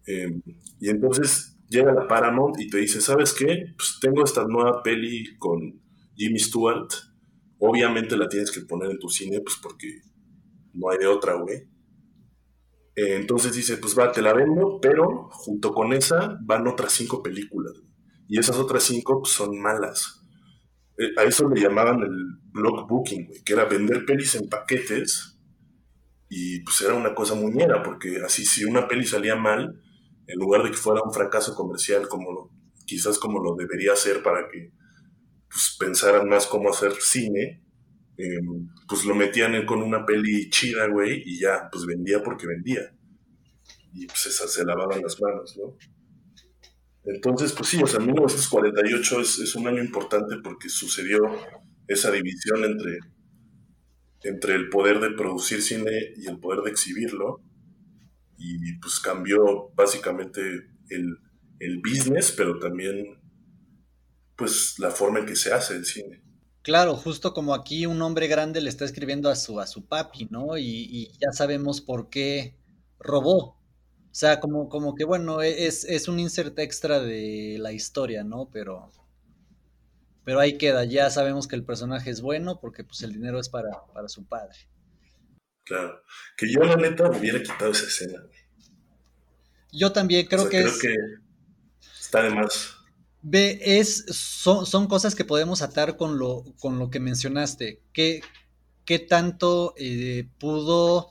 [0.06, 0.42] Em,
[0.80, 3.74] y entonces llega la Paramount y te dice, ¿sabes qué?
[3.76, 5.80] Pues tengo esta nueva peli con
[6.16, 6.88] Jimmy Stewart.
[7.58, 9.88] Obviamente la tienes que poner en tu cine, pues porque
[10.74, 11.68] no hay de otra, güey.
[12.96, 17.22] Eh, entonces dice, pues va, te la vendo, pero junto con esa van otras cinco
[17.22, 17.72] películas.
[18.28, 20.24] Y esas otras cinco pues, son malas.
[20.98, 22.12] Eh, a eso le llamaban el
[22.52, 25.38] block booking, güey, que era vender pelis en paquetes.
[26.28, 29.80] Y pues era una cosa muñera, porque así si una peli salía mal,
[30.32, 32.50] en lugar de que fuera un fracaso comercial como
[32.86, 34.72] quizás como lo debería ser para que
[35.48, 37.62] pues, pensaran más cómo hacer cine,
[38.16, 42.92] em, pues lo metían con una peli chida, güey, y ya, pues vendía porque vendía.
[43.92, 45.76] Y pues se lavaban las manos, ¿no?
[47.04, 51.18] Entonces, pues sí, o sea, 1948 es, es un año importante porque sucedió
[51.88, 52.98] esa división entre,
[54.22, 57.40] entre el poder de producir cine y el poder de exhibirlo
[58.40, 60.40] y pues cambió básicamente
[60.88, 61.18] el,
[61.60, 63.20] el business, pero también
[64.34, 66.22] pues la forma en que se hace el cine.
[66.62, 70.28] Claro, justo como aquí un hombre grande le está escribiendo a su, a su papi,
[70.30, 70.56] ¿no?
[70.58, 72.56] Y, ya sabemos por qué
[72.98, 73.56] robó.
[74.10, 78.48] O sea, como, como que bueno, es, es, un insert extra de la historia, ¿no?
[78.50, 78.90] Pero,
[80.24, 83.48] pero ahí queda, ya sabemos que el personaje es bueno porque pues el dinero es
[83.48, 84.56] para, para su padre.
[85.70, 86.02] Claro.
[86.36, 88.18] Que yo, la neta, hubiera quitado esa escena,
[89.70, 90.96] Yo también creo que creo que
[92.00, 92.74] está de más.
[93.22, 97.82] Ve, es, son, son cosas que podemos atar con lo, con lo que mencionaste.
[97.92, 98.20] ¿Qué,
[98.84, 101.10] qué tanto eh, pudo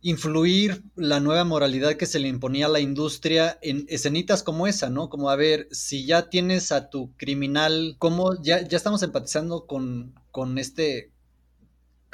[0.00, 4.90] influir la nueva moralidad que se le imponía a la industria en escenitas como esa,
[4.90, 5.08] ¿no?
[5.08, 10.16] Como a ver, si ya tienes a tu criminal, ¿cómo ya, ya estamos empatizando con,
[10.32, 11.12] con este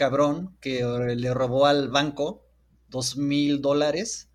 [0.03, 0.85] cabrón que
[1.17, 2.27] le robó al banco
[2.89, 4.29] dos mil dólares?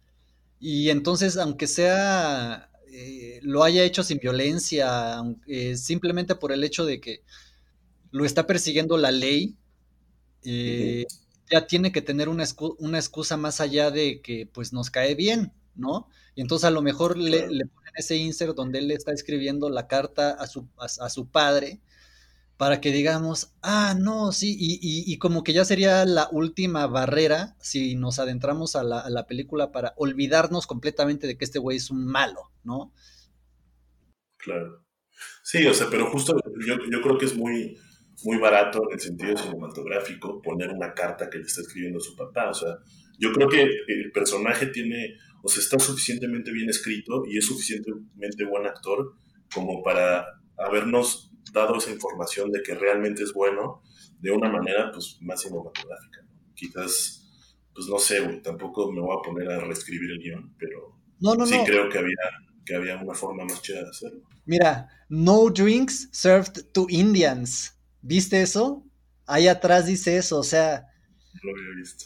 [0.59, 6.85] Y entonces, aunque sea, eh, lo haya hecho sin violencia, aunque- simplemente por el hecho
[6.85, 7.23] de que
[8.11, 9.57] lo está persiguiendo la ley,
[10.43, 11.05] eh,
[11.51, 15.15] ya tiene que tener una, excu- una excusa más allá de que pues nos cae
[15.15, 16.07] bien, ¿no?
[16.35, 19.87] Y entonces a lo mejor le ponen ese insert donde él le está escribiendo la
[19.87, 21.81] carta a su, a, a su padre
[22.57, 27.55] para que digamos, ah, no, sí, y, y- como que ya sería la última barrera
[27.59, 31.77] si nos adentramos a la, a la película para olvidarnos completamente de que este güey
[31.77, 32.91] es un malo, ¿no?
[34.37, 34.83] Claro.
[35.43, 37.77] Sí, o sea, pero justo yo, yo creo que es muy,
[38.23, 42.49] muy barato en el sentido cinematográfico poner una carta que le está escribiendo su papá.
[42.49, 42.77] O sea,
[43.19, 48.45] yo creo que el personaje tiene, o sea, está suficientemente bien escrito y es suficientemente
[48.45, 49.13] buen actor
[49.53, 50.25] como para
[50.57, 53.81] habernos dado esa información de que realmente es bueno
[54.19, 56.21] de una manera pues más cinematográfica.
[56.23, 56.53] ¿no?
[56.55, 60.97] Quizás, pues no sé, güey, tampoco me voy a poner a reescribir el guion, pero
[61.19, 62.15] No, no, sí creo que había,
[62.65, 64.21] que había una forma más chida de hacerlo.
[64.45, 67.73] Mira, no drinks served to Indians.
[68.01, 68.85] ¿Viste eso?
[69.25, 70.87] Ahí atrás dice eso, o sea,
[71.43, 72.05] lo había visto.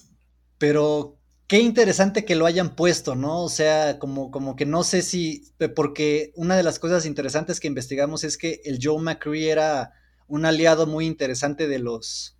[0.57, 1.20] pero
[1.51, 3.43] qué interesante que lo hayan puesto, ¿no?
[3.43, 7.67] O sea, como, como que no sé si, porque una de las cosas interesantes que
[7.67, 9.91] investigamos es que el Joe McCree era
[10.27, 12.37] un aliado muy interesante de los,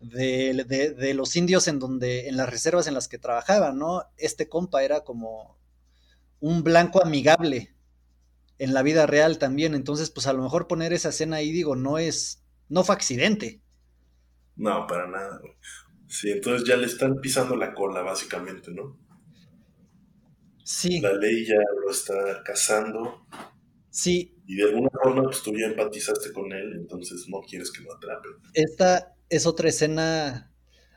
[0.00, 4.02] de, de los indios en donde, en las reservas en las que trabajaba, ¿no?
[4.16, 5.56] Este compa era como
[6.40, 7.72] un blanco amigable
[8.58, 9.76] en la vida real también.
[9.76, 13.60] Entonces, pues a lo mejor poner esa escena ahí, digo, no es, no fue accidente.
[14.56, 15.40] No, para nada.
[16.06, 18.98] Sí, entonces ya le están pisando la cola, básicamente, ¿no?
[20.64, 23.26] Sí, La ley ya lo está cazando
[23.90, 27.82] sí, y de alguna forma pues tú ya empatizaste con él, entonces no quieres que
[27.82, 28.32] lo atrapen.
[28.54, 30.50] esta es otra escena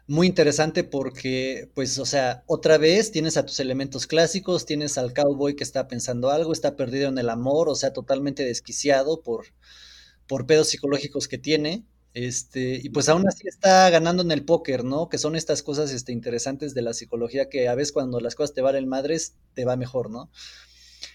[0.07, 5.13] muy interesante porque, pues, o sea, otra vez tienes a tus elementos clásicos, tienes al
[5.13, 9.47] cowboy que está pensando algo, está perdido en el amor, o sea, totalmente desquiciado por,
[10.27, 11.85] por pedos psicológicos que tiene.
[12.19, 15.07] Este, y pues aún así está ganando en el póker, ¿no?
[15.07, 18.55] Que son estas cosas este, interesantes de la psicología que a veces cuando las cosas
[18.55, 20.31] te valen madres, te va mejor, ¿no?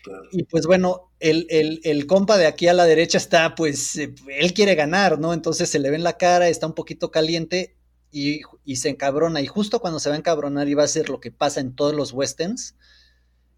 [0.05, 0.23] claro.
[0.31, 4.15] Y pues bueno, el, el, el compa de aquí a la derecha está, pues, eh,
[4.29, 5.35] él quiere ganar, ¿no?
[5.35, 7.75] Entonces se le ve en la cara, está un poquito caliente
[8.12, 9.41] y, y se encabrona.
[9.41, 11.75] Y justo cuando se va a encabronar y va a ser lo que pasa en
[11.75, 12.77] todos los westerns,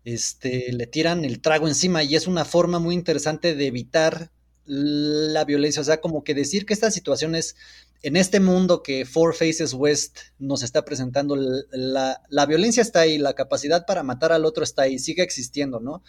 [0.07, 4.31] este, le tiran el trago encima y es una forma muy interesante de evitar
[4.66, 5.83] la violencia.
[5.83, 7.57] O sea, como que decir que esta situación es
[8.03, 13.16] en este mundo que Four Faces West nos está presentando, la, la, violencia está ahí,
[13.18, 16.03] la capacidad para matar al otro está ahí, sigue existiendo, ¿no?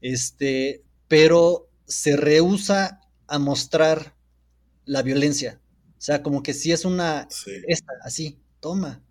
[0.00, 4.14] Este, pero se rehúsa a mostrar
[4.84, 5.60] la violencia.
[5.92, 9.02] O sea, como que si es una, Sí, esta, así, toma.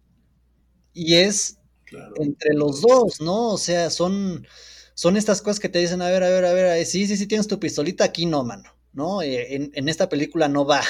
[0.93, 2.13] Y es claro.
[2.17, 3.49] entre los dos, ¿no?
[3.49, 4.47] O sea, son,
[4.93, 7.27] son estas cosas que te dicen, a ver, a ver, a ver, sí, sí, sí,
[7.27, 9.21] tienes tu pistolita, aquí no, mano, ¿no?
[9.21, 10.81] Eh, en, en, esta película no va.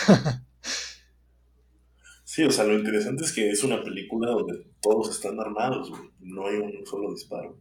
[2.23, 5.91] Sí, o sea, lo interesante es que es una película donde todos están armados.
[6.19, 7.59] No hay un solo disparo.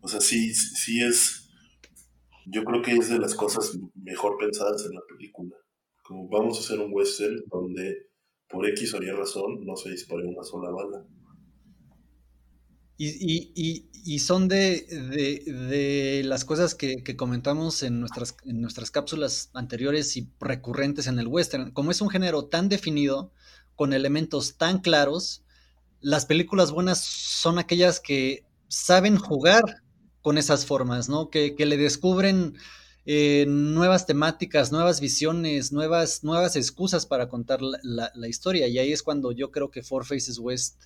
[0.00, 1.48] O sea, sí, sí es,
[2.46, 5.54] yo creo que es de las cosas mejor pensadas en la película.
[6.02, 8.08] Como vamos a hacer un western donde
[8.48, 11.06] por X o Y razón no se dispare una sola bala.
[13.00, 21.06] Y, y, y, son de, las cosas que, comentamos en nuestras, cápsulas anteriores y recurrentes
[21.06, 21.70] en el western.
[21.70, 23.30] Como es un género tan definido,
[23.76, 25.44] con elementos tan claros,
[26.00, 29.62] las películas buenas son aquellas que saben jugar
[30.20, 31.30] con esas formas, ¿no?
[31.30, 32.56] Que, le descubren
[33.06, 36.20] eh, nuevas temáticas, nuevas visiones, nuevas,
[36.56, 38.66] excusas para contar la, la, la, historia.
[38.66, 40.82] Y ahí es cuando yo creo que Four Faces West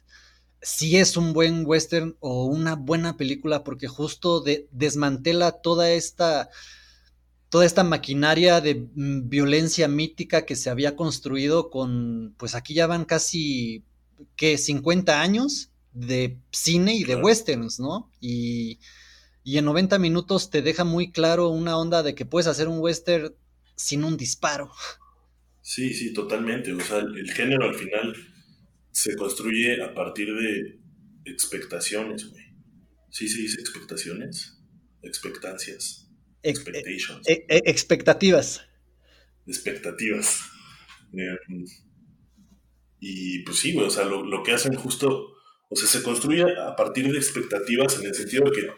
[0.62, 6.50] sí es un buen western o una buena película porque justo de, desmantela toda esta
[7.48, 12.86] toda esta maquinaria de mm, violencia mítica que se había construido con pues aquí ya
[12.86, 13.84] van casi
[14.36, 17.26] que 50 años de cine y de Claro.
[17.26, 18.10] westerns, ¿no?
[18.20, 18.78] Y,
[19.44, 22.78] y en 90 minutos te deja muy claro una onda de que puedes hacer un
[22.80, 23.34] western
[23.76, 24.70] sin un disparo.
[25.60, 26.72] Sí, sí, totalmente.
[26.72, 28.14] O sea, el, el género al final
[28.92, 30.80] se construye a partir de
[31.24, 32.44] expectaciones, güey.
[33.10, 34.62] Sí se dice expectaciones,
[35.02, 36.08] expectancias.
[36.42, 38.62] Ex- expectations, e- e- expectativas.
[39.46, 40.40] expectativas.
[41.12, 41.36] Eh,
[43.00, 45.34] y pues sí, güey, o sea, lo, lo que hacen justo,
[45.68, 48.70] o sea, se construye a partir de expectativas en el sentido de que,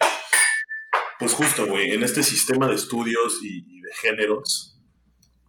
[1.19, 4.74] pues justo, güey, en este sistema de estudios y, y de géneros,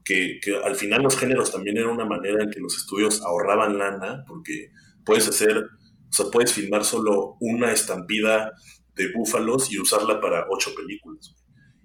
[0.05, 3.77] que, que al final los géneros también era una manera en que los estudios ahorraban
[3.77, 4.71] lana, porque
[5.03, 8.53] puedes hacer, o sea, puedes filmar solo una estampida
[8.95, 11.35] de búfalos y usarla para ocho películas.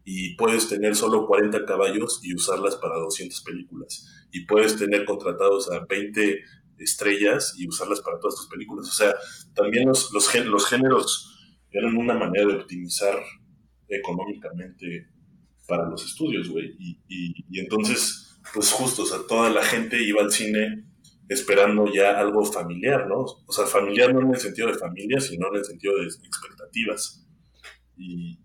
[0.04, 4.06] Y puedes tener solo 40 caballos y usarlas para 200 películas.
[4.30, 6.40] Y puedes tener contratados a 20
[6.78, 8.88] estrellas y usarlas para todas tus películas.
[8.88, 9.14] O sea,
[9.54, 13.18] también los, los, los géneros eran una manera de optimizar
[13.88, 15.08] económicamente
[15.70, 16.76] para los estudios, güey.
[17.08, 20.84] Y, entonces, pues justo, o sea, toda la gente iba al cine
[21.28, 23.20] esperando ya algo familiar, ¿no?
[23.20, 27.24] O sea, familiar no en el sentido de familia, sino en el sentido de expectativas.
[27.96, 28.38] Y,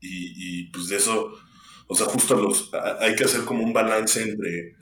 [0.00, 1.32] y, pues de eso,
[1.88, 4.76] o sea, justo los, hay que hacer como un balance entre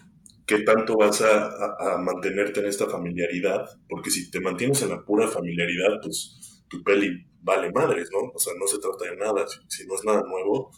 [0.45, 5.27] qué tanto vas a mantenerte en esta familiaridad, porque si te mantienes en la pura
[5.29, 8.33] familiaridad, pues tu peli vale madres, ¿no?
[8.35, 10.71] O sea, no se trata de nada, si, no es nada nuevo,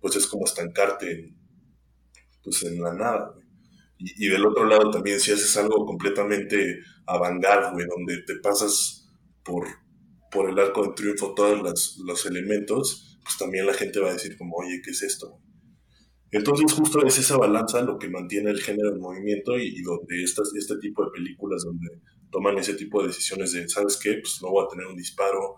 [0.00, 1.36] pues es como estancarte en,
[2.42, 3.46] pues en la nada, güey.
[3.98, 9.06] Y, del otro lado también si haces algo completamente avant-garde, güey, donde te pasas
[9.44, 9.66] por,
[10.30, 14.14] por el arco de triunfo todos los, los elementos, pues también la gente va a
[14.14, 15.38] decir como, oye, ¿qué es esto?
[16.30, 20.22] Entonces justo es esa balanza lo que mantiene el género en movimiento y, y donde
[20.22, 21.88] estas, este tipo de películas donde
[22.30, 24.14] toman ese tipo de decisiones de, ¿sabes qué?
[24.14, 25.56] Pues no voy a tener un disparo,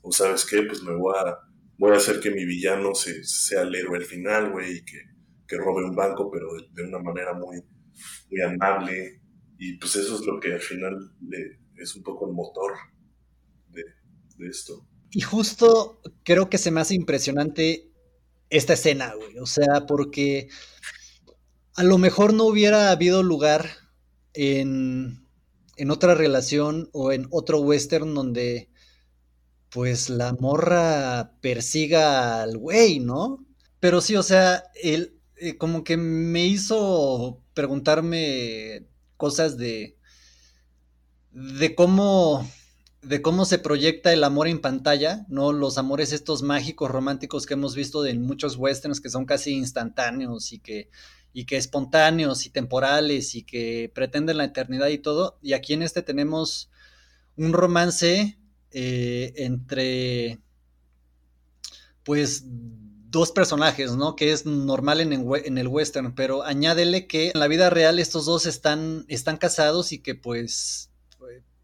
[0.00, 0.62] o ¿sabes qué?
[0.62, 1.38] Pues me voy a,
[1.78, 5.00] voy a hacer que mi villano se, sea el héroe al final, güey, y que,
[5.46, 7.62] que robe un banco, pero de, una manera muy,
[8.30, 9.20] muy amable.
[9.58, 12.72] Y pues eso es lo que al final le, es un poco el motor
[13.68, 13.84] de,
[14.36, 14.86] de esto.
[15.10, 17.90] Y justo creo que se me hace impresionante
[18.50, 19.38] esta escena, güey.
[19.38, 20.48] O sea, porque
[21.74, 23.70] a lo mejor no hubiera habido lugar
[24.34, 25.27] en,
[25.78, 28.68] en otra relación o en otro western donde
[29.70, 33.46] pues la morra persiga al güey, ¿no?
[33.80, 38.86] Pero sí, o sea, el, eh, como que me hizo preguntarme
[39.16, 39.96] cosas de,
[41.30, 42.46] de cómo
[43.02, 45.52] de cómo se proyecta el amor en pantalla, ¿no?
[45.52, 50.52] Los amores estos mágicos, románticos que hemos visto en muchos westerns que son casi instantáneos
[50.52, 50.90] y que,
[51.38, 55.38] y que espontáneos y temporales y que pretenden la eternidad y todo.
[55.40, 56.68] Y aquí en este tenemos
[57.36, 58.36] un romance
[58.72, 60.40] eh, entre,
[62.02, 64.16] pues, dos personajes, ¿no?
[64.16, 68.26] Que es normal en, en, el western, pero añádele que en la vida real estos
[68.26, 70.90] dos están, están casados y que pues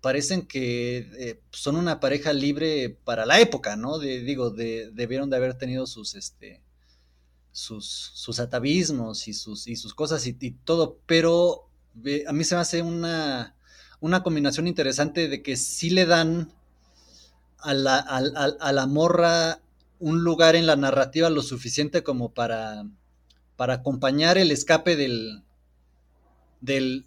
[0.00, 3.98] parecen que eh, son una pareja libre para la época, ¿no?
[3.98, 6.60] De, digo, de, debieron de haber tenido sus, este,
[7.54, 10.32] sus, sus atavismos y sus, y sus cosas y,
[10.64, 11.68] todo, pero
[12.26, 13.54] a mí se me hace una,
[14.00, 16.52] una combinación interesante de que sí le dan
[17.58, 19.60] a la, a, a la morra
[20.00, 22.84] un lugar en la narrativa lo suficiente como para,
[23.54, 25.44] para acompañar el escape del,
[26.60, 27.06] del,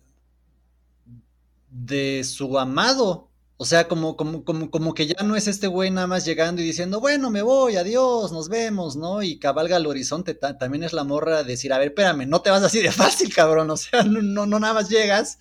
[1.69, 3.26] de su amado.
[3.59, 6.61] O sea, como, como, como, como que ya no es este güey nada más llegando
[6.61, 9.23] y diciendo, bueno, me voy, adiós, nos vemos, ¿no?
[9.23, 10.35] Y cabalga al horizonte.
[10.35, 13.33] Ta también es la morra decir, a ver, espérame, no te vas así de fácil,
[13.33, 13.71] cabrón.
[13.71, 15.39] O sea, no, no, no nada más llegas,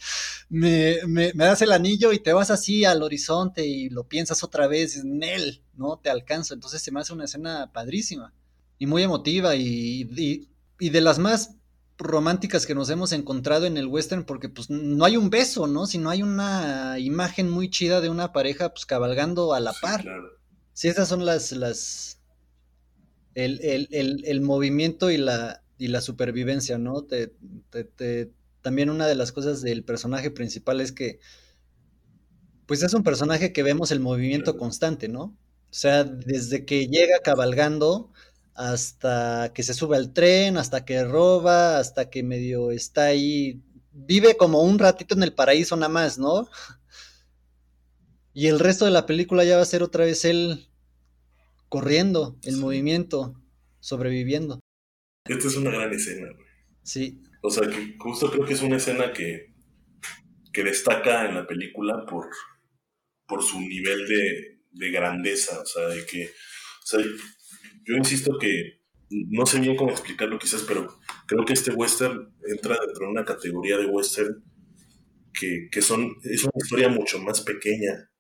[0.49, 4.43] me, me, me, das el anillo y te vas así al horizonte y lo piensas
[4.43, 5.99] otra vez en él, ¿no?
[5.99, 6.55] Te alcanzo.
[6.55, 8.33] Entonces se me hace una escena padrísima
[8.79, 10.49] y muy emotiva y, y,
[10.79, 11.57] y de las más
[11.99, 15.87] románticas que nos hemos encontrado en el western porque pues no hay un beso, ¿no?
[15.87, 20.03] Sino hay una imagen muy chida de una pareja pues cabalgando a la par.
[20.03, 20.29] Claro.
[20.73, 22.21] sí esas son las, las
[23.35, 27.03] el, el, el, el, movimiento y la, y la supervivencia, ¿no?
[27.03, 27.35] Te,
[27.71, 28.33] te, te,
[28.63, 31.19] también una de las cosas del personaje principal es que
[32.67, 35.23] pues es un personaje que vemos el movimiento constante, ¿no?
[35.71, 38.11] O sea, desde que llega cabalgando
[38.57, 43.63] hasta que se sube al tren, hasta que roba, hasta que medio está ahí,
[43.93, 46.49] vive como un ratito en el paraíso nada más, ¿no?
[48.33, 50.69] Y el resto de la película ya va a ser otra vez él
[51.71, 52.61] corriendo, en sí.
[52.61, 53.43] movimiento,
[53.81, 54.61] sobreviviendo.
[55.25, 56.47] Esta es una gran escena, güey.
[56.83, 57.23] Sí.
[57.41, 59.55] O sea, que justo creo que es una escena que,
[60.53, 62.29] que destaca en la película por,
[63.27, 67.01] por su nivel de, de grandeza, o sea, de que, o sea,
[67.87, 72.77] yo insisto que no sé bien cómo explicarlo quizás, pero creo que este western entra
[72.85, 74.43] dentro de una categoría de western
[75.33, 78.11] que, que son, es una historia mucho más pequeña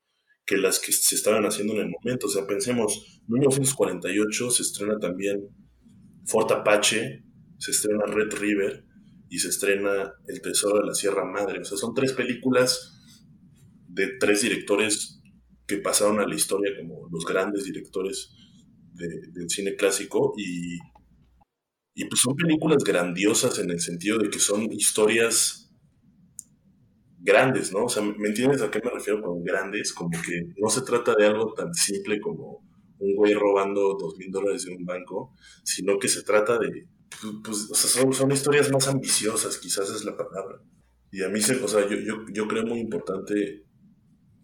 [0.44, 2.26] que las que se estaban haciendo en el momento.
[2.26, 5.48] O sea, pensemos, en 1948 se estrena también
[6.24, 7.24] Fort Apache,
[7.58, 8.84] se estrena Red River
[9.28, 11.60] y se estrena El Tesoro de la Sierra Madre.
[11.60, 12.92] O sea, son tres películas
[13.88, 15.20] de tres directores
[15.66, 18.32] que pasaron a la historia como los grandes directores
[18.96, 20.78] del cine clásico y,
[21.94, 25.74] y pues son películas grandiosas en el sentido de que son historias
[27.18, 27.84] grandes, ¿no?
[27.84, 29.92] O sea, ¿me entiendes a qué me refiero con grandes?
[29.92, 32.64] Como que no se trata de algo tan simple como
[32.98, 35.34] un güey robando dos mil dólares de un banco,
[35.64, 36.88] sino que se trata de,
[37.44, 40.62] pues, o sea, son, historias más ambiciosas, quizás es la palabra.
[41.10, 43.66] Y a mí, se, o sea, yo, yo, yo creo muy importante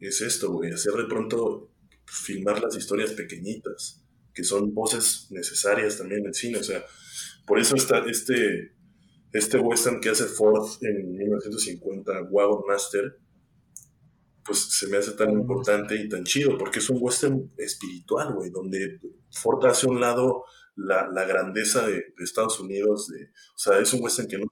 [0.00, 1.70] es esto, güey, hacer de pronto
[2.06, 4.01] filmar las historias pequeñitas,
[4.34, 6.84] que son voces necesarias también en el cine, o sea,
[7.46, 8.72] por eso está este
[9.32, 13.18] este western que hace Ford en 1950, Wagon Master,
[14.44, 18.50] pues se me hace tan importante y tan chido, porque es un western espiritual, güey,
[18.50, 20.44] donde Ford hace un lado
[20.76, 24.46] la, grandeza de, Estados Unidos, de, o sea, es un western que no,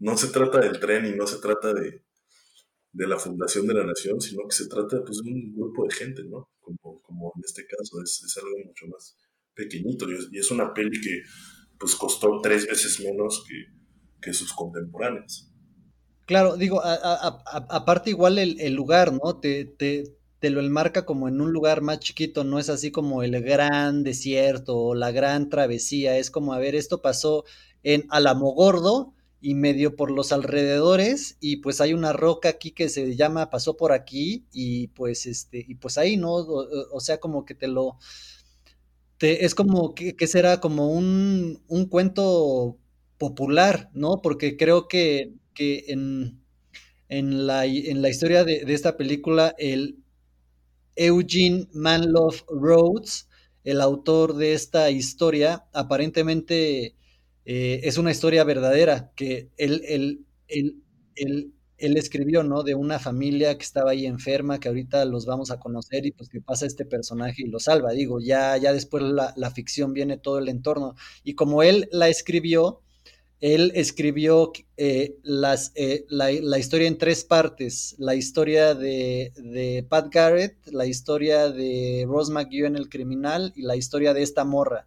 [0.00, 2.02] no se trata del tren y no se trata de,
[2.92, 5.94] de la fundación de la nación, sino que se trata pues, de un grupo de
[5.94, 6.50] gente, ¿no?
[6.66, 9.16] Como, como en este caso, es, es algo mucho más
[9.54, 11.22] pequeñito y es una peli que
[11.78, 13.44] pues costó tres veces menos
[14.20, 15.52] que, sus contemporáneos.
[16.24, 19.38] Claro, digo, aparte igual el, lugar, ¿no?
[19.38, 20.02] Te, te,
[20.40, 24.02] te, lo enmarca como en un lugar más chiquito, no es así como el gran
[24.02, 27.44] desierto o la gran travesía, es como, a ver, esto pasó
[27.84, 29.14] en Alamogordo
[29.46, 33.76] y medio por los alrededores y pues hay una roca aquí que se llama, pasó
[33.76, 36.34] por aquí y pues este, y pues ahí, ¿no?
[36.34, 37.96] o sea, como que te lo
[39.20, 42.76] es como que, será como un, cuento
[43.18, 44.20] popular, ¿no?
[44.20, 46.40] Porque creo que, en,
[47.08, 49.98] en, la, en, la, historia de, esta película, el
[50.96, 53.28] Eugene Manlove Rhodes,
[53.62, 56.96] el autor de esta historia, aparentemente
[57.46, 60.82] eh, es una historia verdadera, que él, él, él,
[61.78, 62.62] él escribió, ¿no?
[62.62, 66.28] De una familia que estaba ahí enferma, que ahorita los vamos a conocer y pues
[66.28, 67.92] que pasa este personaje y lo salva.
[67.92, 70.96] Digo, ya, ya después la, la ficción viene todo el entorno.
[71.22, 72.82] Y como él la escribió,
[73.40, 77.94] él escribió eh, las, eh, la, la, historia en tres partes.
[77.98, 83.76] La historia de, de, Pat Garrett, la historia de Rose McGowan, el criminal, y la
[83.76, 84.86] historia de esta morra.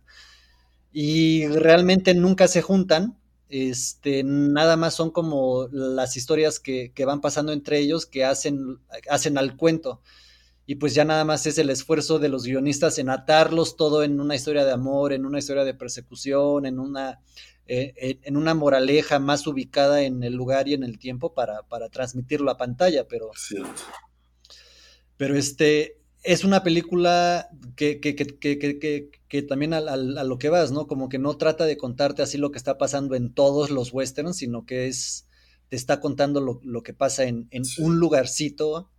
[0.92, 3.20] Y realmente nunca se juntan,
[3.50, 8.80] este, nada más son como las historias que, van pasando entre ellos que hacen,
[9.10, 10.02] hacen al cuento.
[10.66, 14.20] Y pues ya nada más es el esfuerzo de los guionistas en atarlos todo en
[14.20, 17.22] una historia de amor, en una historia de persecución, en una,
[17.66, 21.90] eh, en una moraleja más ubicada en el lugar y en el tiempo para, para
[21.90, 23.08] transmitirlo a pantalla.
[23.08, 23.32] Pero,
[25.18, 30.88] pero este, es una película que, que, que, que también a, lo que vas, ¿no?
[30.88, 34.38] Como que no trata de contarte así lo que está pasando en todos los westerns,
[34.38, 35.28] sino que es,
[35.70, 37.48] te está contando lo, que pasa en,
[37.78, 38.92] un lugarcito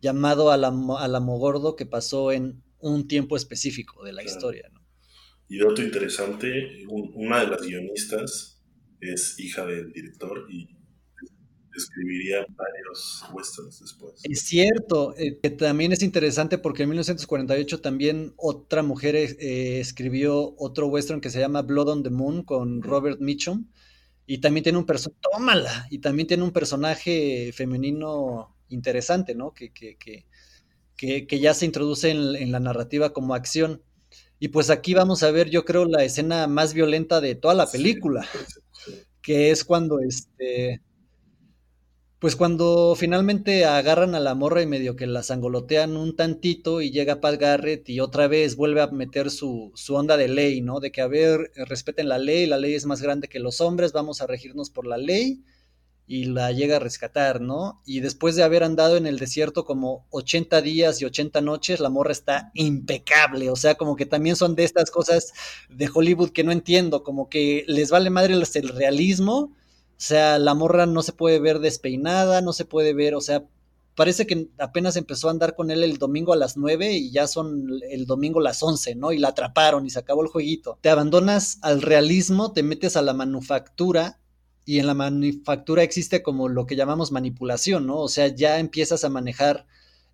[0.00, 4.78] llamado Alamogordo que pasó en un tiempo específico de la historia, ¿no?
[5.50, 8.62] Y otro interesante, una de las guionistas
[9.00, 10.77] es hija del director y
[11.78, 14.20] escribiría varios westerns después.
[14.24, 20.54] Es cierto, eh, que también es interesante porque en 1948 también otra mujer eh, escribió
[20.58, 23.66] otro western que se llama Blood on the Moon con Robert Mitchum
[24.30, 29.54] y también tiene un personaje, tómala, y también tiene un personaje femenino interesante, ¿no?
[29.54, 33.82] Que, que, que, que, ya se introduce en, la narrativa como acción.
[34.38, 37.70] Y pues aquí vamos a ver, yo creo, la escena más violenta de toda la
[37.70, 38.28] película,
[39.22, 40.82] que es cuando este
[42.18, 46.90] pues cuando finalmente agarran a la morra y medio que la sangolotean un tantito y
[46.90, 50.80] llega Pat Garrett y otra vez vuelve a meter su, su, onda de ley, ¿no?
[50.80, 53.92] De que, a ver, respeten la ley, la ley es más grande que los hombres,
[53.92, 55.44] vamos a regirnos por la ley
[56.08, 57.82] y la llega a rescatar, ¿no?
[57.86, 61.90] Y después de haber andado en el desierto como 80 días y 80 noches, la
[61.90, 65.32] morra está impecable, o sea, como que también son de estas cosas
[65.68, 69.52] de Hollywood que no entiendo, como que les vale madre el realismo
[69.98, 73.44] o sea, la morra no se puede ver despeinada, no se puede ver, o sea,
[73.96, 77.26] parece que apenas empezó a andar con él el domingo a las 9 y ya
[77.26, 79.10] son el domingo a las 11, ¿no?
[79.10, 80.78] Y la atraparon y se acabó el jueguito.
[80.82, 84.20] Te abandonas al realismo, te metes a la manufactura
[84.64, 87.96] y en la manufactura existe como lo que llamamos manipulación, ¿no?
[87.96, 89.66] O sea, ya empiezas a manejar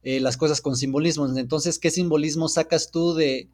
[0.02, 1.36] eh, las cosas con simbolismos.
[1.36, 3.50] Entonces, ¿qué simbolismo sacas tú de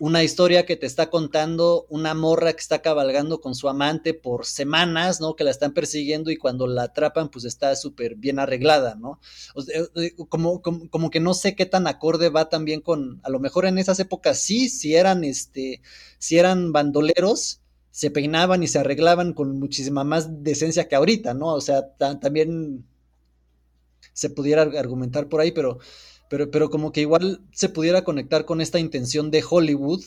[0.00, 4.46] una historia que te está contando una morra que está cabalgando con su amante por
[4.46, 5.36] semanas, ¿no?
[5.36, 9.20] Que la están persiguiendo y cuando la atrapan, pues está súper bien arreglada, ¿no?
[9.58, 13.28] Sea, eh, como, como, como, que no sé qué tan acorde va también con, a
[13.28, 15.82] lo mejor en esas épocas sí, si eran, este,
[16.18, 21.48] si eran bandoleros, se peinaban y se arreglaban con muchísima más decencia que ahorita, ¿no?
[21.48, 22.86] O sea, también
[24.14, 25.78] se pudiera argumentar por ahí, pero
[26.30, 30.04] pero, pero como que igual se pudiera conectar con esta intención de Hollywood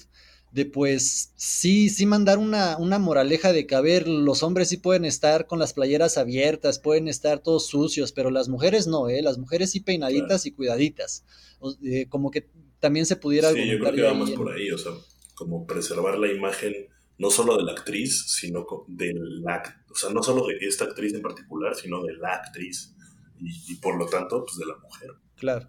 [0.53, 4.77] de pues sí, sí mandar una, una moraleja de que, a ver, los hombres sí
[4.77, 9.21] pueden estar con las playeras abiertas, pueden estar todos sucios, pero las mujeres no, ¿eh?
[9.21, 10.43] Las mujeres sí peinaditas claro.
[10.45, 11.25] y cuidaditas.
[11.59, 12.47] O, eh, como que
[12.79, 13.51] también se pudiera...
[13.51, 14.91] Sí, yo creo que vamos por ahí, o sea,
[15.33, 16.73] como preservar la imagen
[17.17, 19.11] no solo de la actriz, sino de
[19.41, 19.83] la...
[19.91, 22.95] O sea, no solo de esta actriz en particular, sino de la actriz
[23.39, 25.09] y, y por lo tanto, pues de la mujer.
[25.35, 25.67] Claro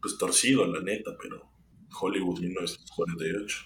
[0.00, 1.50] pues torcido, la neta, pero
[2.00, 3.56] Hollywood 1948.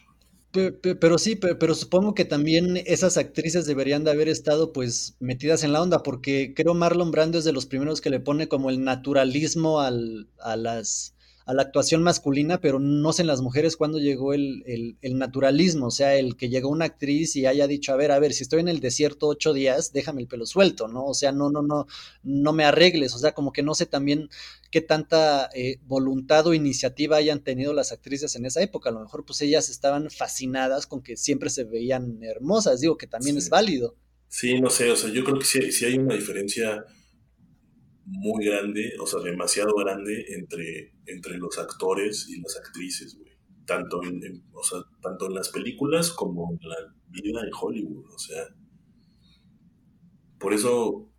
[0.52, 5.16] Pero, pero sí, pero, pero, supongo que también esas actrices deberían de haber estado pues
[5.18, 8.46] metidas en la onda, porque creo Marlon Brando es de los primeros que le pone
[8.46, 11.13] como el naturalismo al, a las
[11.46, 15.18] a la actuación masculina, pero no sé en las mujeres cuándo llegó el, el, el,
[15.18, 18.32] naturalismo, o sea, el que llegó una actriz y haya dicho, a ver, a ver,
[18.32, 21.04] si estoy en el desierto ocho días, déjame el pelo suelto, ¿no?
[21.04, 21.86] O sea, no, no, no,
[22.22, 24.30] no me arregles, o sea, como que no sé también
[24.70, 29.00] qué tanta eh, voluntad o iniciativa hayan tenido las actrices en esa época, a lo
[29.00, 33.40] mejor pues ellas estaban fascinadas con que siempre se veían hermosas, digo que también sí.
[33.40, 33.96] es válido.
[34.28, 36.86] Sí, no sé, o sea, yo creo que sí, sí hay una diferencia
[38.06, 43.32] muy grande, o sea, demasiado grande entre, entre los actores y las actrices, güey.
[43.66, 46.76] Tanto en, en, o sea, tanto en las películas como en la
[47.08, 48.44] vida en Hollywood, o sea.
[50.38, 51.10] Por eso,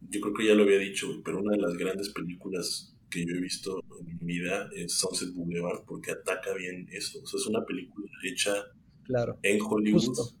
[0.00, 3.34] yo creo que ya lo había dicho, pero una de las grandes películas que yo
[3.34, 7.20] he visto en mi vida es Sunset Boulevard, porque ataca bien eso.
[7.22, 8.54] O sea, es una película hecha
[9.02, 10.36] claro, en Hollywood, justo.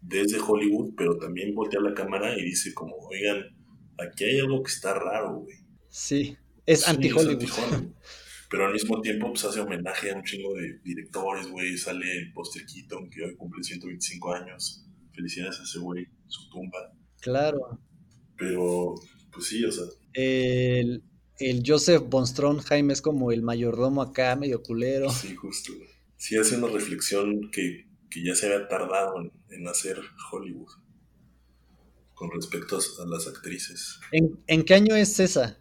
[0.00, 3.53] desde Hollywood, pero también voltea la cámara y dice como, oigan,
[3.98, 5.56] aquí hay algo que está raro, güey.
[5.88, 6.36] Sí,
[6.66, 7.44] es sí, anti-Hollywood.
[7.72, 7.94] Anti
[8.54, 11.76] pero al mismo tiempo, pues hace homenaje a un chingo de directores, güey.
[11.76, 14.86] Sale el Buster Keaton, que hoy cumple 125 años.
[15.12, 16.92] Felicidades a ese güey, su tumba.
[17.20, 17.80] Claro.
[18.36, 18.94] Pero,
[19.32, 19.86] pues sí, o sea.
[20.12, 21.02] El,
[21.40, 22.26] el Joseph Von
[22.58, 25.10] Jaime es como el mayordomo acá, medio culero.
[25.10, 25.72] Sí, justo.
[26.16, 29.98] Sí, hace una reflexión que, que ya se había tardado en, en hacer
[30.30, 30.70] Hollywood
[32.14, 33.98] con respecto a las actrices.
[34.12, 35.58] ¿En, ¿En, qué año es esa?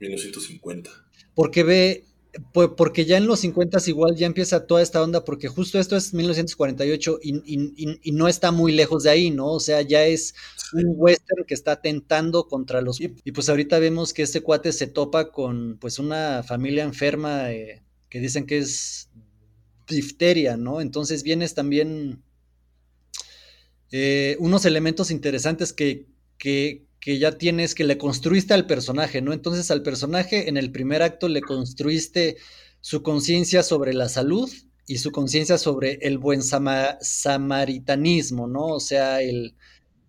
[0.00, 0.90] 1950.
[1.34, 2.04] Porque ve,
[2.52, 6.14] porque ya en los 50 igual ya empieza toda esta onda, porque justo esto es
[6.14, 9.52] 1948 y, y, y no está muy lejos de ahí, ¿no?
[9.52, 10.76] O sea, ya es sí.
[10.76, 13.00] un western que está tentando contra los...
[13.00, 17.82] Y pues ahorita vemos que este cuate se topa con pues una familia enferma eh,
[18.08, 19.10] que dicen que es
[19.86, 20.80] difteria, ¿no?
[20.80, 22.22] Entonces vienes también
[23.92, 26.06] eh, unos elementos interesantes que,
[26.38, 29.32] que, que, ya tienes, que le construiste al personaje, ¿no?
[29.32, 32.36] Entonces al personaje en el primer acto le construiste
[32.80, 34.50] su conciencia sobre la salud
[34.86, 38.66] y su conciencia sobre el buen sama samaritanismo, ¿no?
[38.66, 39.56] O sea, el,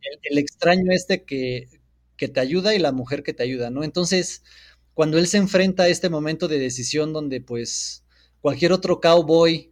[0.01, 1.69] el, el extraño este que,
[2.17, 3.83] que, te ayuda y la mujer que te ayuda, ¿no?
[3.83, 4.43] Entonces,
[4.93, 8.03] cuando él se enfrenta a este momento de decisión donde pues
[8.41, 9.71] cualquier otro cowboy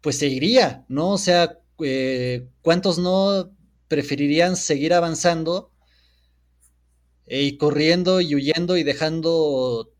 [0.00, 1.10] pues se iría, ¿no?
[1.10, 3.50] O sea, eh, ¿cuántos no
[3.88, 5.72] preferirían seguir avanzando
[7.26, 9.92] eh, y corriendo y huyendo y dejando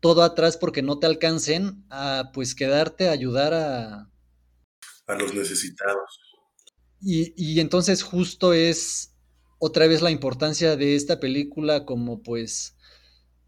[0.00, 4.10] todo atrás porque no te alcancen a pues quedarte a ayudar a
[5.06, 6.20] a los necesitados
[7.00, 9.14] y, y entonces justo es
[9.58, 12.76] otra vez la importancia de esta película como pues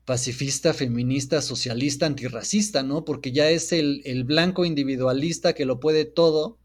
[0.07, 3.05] pacifista, feminista, socialista, antirracista, ¿no?
[3.05, 6.59] Porque ya es el, el blanco individualista que lo puede todo,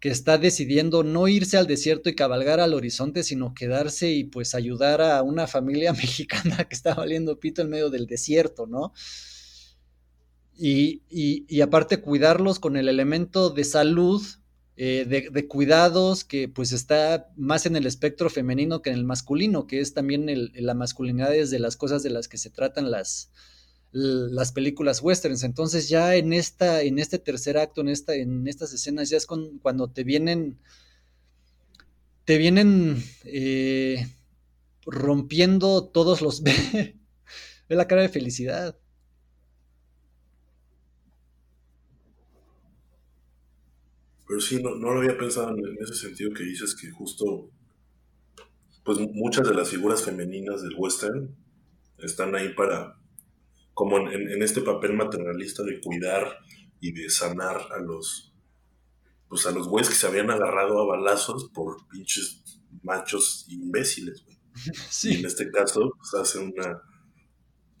[0.00, 4.54] que está decidiendo no irse al desierto y cabalgar al horizonte, sino quedarse y pues
[4.54, 8.92] ayudar a una familia mexicana que está valiendo pito en medio del desierto, ¿no?
[10.62, 14.22] Y, y, aparte cuidarlos con el elemento de salud,
[14.76, 19.66] eh, de, cuidados, que pues está más en el espectro femenino que en el masculino,
[19.66, 23.30] que es también la masculinidad de las cosas de las que se tratan las,
[23.92, 25.42] las películas westerns.
[25.42, 29.26] Entonces ya en esta, en este tercer acto, en esta, en estas escenas, ya es
[29.26, 30.58] con, cuando te vienen,
[32.24, 34.06] te vienen eh,
[34.86, 36.94] rompiendo todos los ve
[37.68, 38.76] la cara de felicidad.
[44.26, 47.50] Pero sí, no, no lo había pensado en, en, ese sentido que dices que justo,
[48.84, 51.34] pues muchas de las figuras femeninas del western
[51.98, 52.99] están ahí para,
[53.80, 56.36] como en, en este papel maternalista de cuidar
[56.80, 58.30] y de sanar a los,
[59.26, 64.36] pues a los güeyes que se habían agarrado a balazos por pinches machos imbéciles, güey.
[64.66, 66.82] Y Sí, en este caso, pues hace una,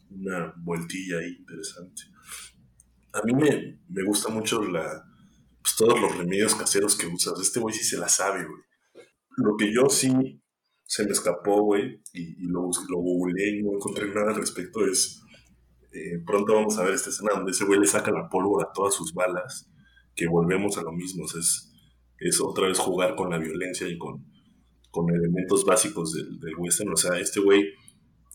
[0.08, 2.04] una vueltilla ahí interesante.
[3.12, 5.04] A mí me, me gusta mucho la,
[5.60, 7.38] pues, todos los remedios caseros que usas.
[7.40, 8.62] Este güey sí se la sabe, güey.
[9.36, 10.40] Lo que yo sí
[10.86, 14.86] se me escapó, güey, y, y lo, lo googleé y no encontré nada al respecto,
[14.86, 15.20] es
[15.92, 18.72] eh, pronto vamos a ver esta escena donde ese güey le saca la pólvora a
[18.72, 19.70] todas sus balas,
[20.14, 21.72] que volvemos a lo mismo, es,
[22.18, 24.24] es otra vez jugar con la violencia y con,
[24.90, 27.64] con elementos básicos del, del western, o sea, este güey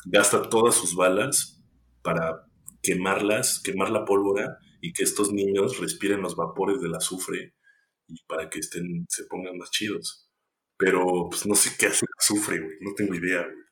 [0.06, 1.64] gasta todas sus balas
[2.02, 2.46] para
[2.82, 7.56] quemarlas, quemar la pólvora y que estos niños respiren los vapores del azufre
[8.08, 10.30] y para que estén, se pongan más chidos.
[10.78, 13.66] Pero pues no sé qué hace el azufre, güey, no tengo idea, güey.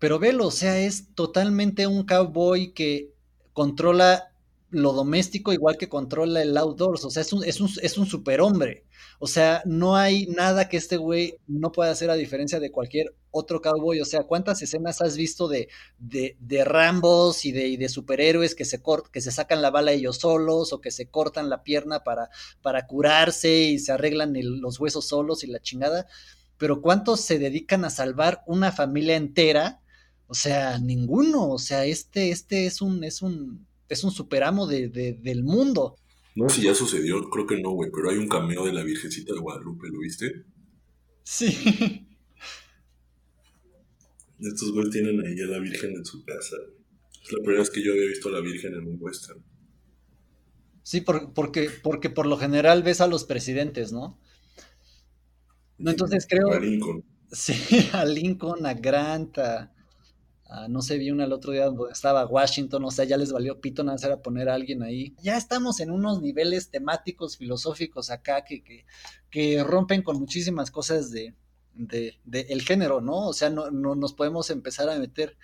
[0.00, 3.15] pero velo, o sea, es totalmente un cowboy que
[3.56, 4.34] controla
[4.68, 8.04] lo doméstico igual que controla el outdoors, o sea, es un, es un, es un
[8.06, 8.84] superhombre.
[9.18, 13.14] O sea, no hay nada que este güey no pueda hacer a diferencia de cualquier
[13.30, 14.00] otro cowboy.
[14.00, 18.54] O sea, ¿cuántas escenas has visto de, de, de Rambos y de, y de superhéroes
[18.54, 21.62] que se, cort, que se sacan la bala ellos solos o que se cortan la
[21.62, 22.28] pierna para,
[22.60, 26.06] para curarse y se arreglan los huesos solos y la chingada?
[26.58, 29.80] Pero ¿cuántos se dedican a salvar una familia entera?
[30.28, 31.48] O sea, ninguno.
[31.48, 35.96] O sea, este, este es un, es un, es un superamo de, de, del mundo.
[36.34, 38.84] No sé si ya sucedió, creo que no, güey, pero hay un cameo de la
[38.84, 40.44] Virgencita de Guadalupe, ¿lo viste?
[41.22, 42.06] Sí.
[44.38, 46.56] Estos güeyes tienen ahí a la Virgen en su casa.
[47.22, 49.42] Es la primera vez que yo había visto a la Virgen en un western.
[50.82, 54.20] Sí, por, porque, porque por lo general ves a los presidentes, ¿no?
[55.78, 56.52] No, entonces creo.
[56.52, 57.04] A Lincoln.
[57.32, 57.54] Sí,
[57.92, 59.74] a Lincoln, a Grant, a,
[60.48, 63.32] a no sé, vi una el otro día donde estaba Washington, o sea, ya les
[63.32, 65.14] valió pito nada más era poner a alguien ahí.
[65.20, 68.86] Ya estamos en unos niveles temáticos, filosóficos acá que, que,
[69.30, 71.34] que rompen con muchísimas cosas de,
[71.74, 73.26] de, de el género, ¿no?
[73.26, 75.36] O sea, no, no nos podemos empezar a meter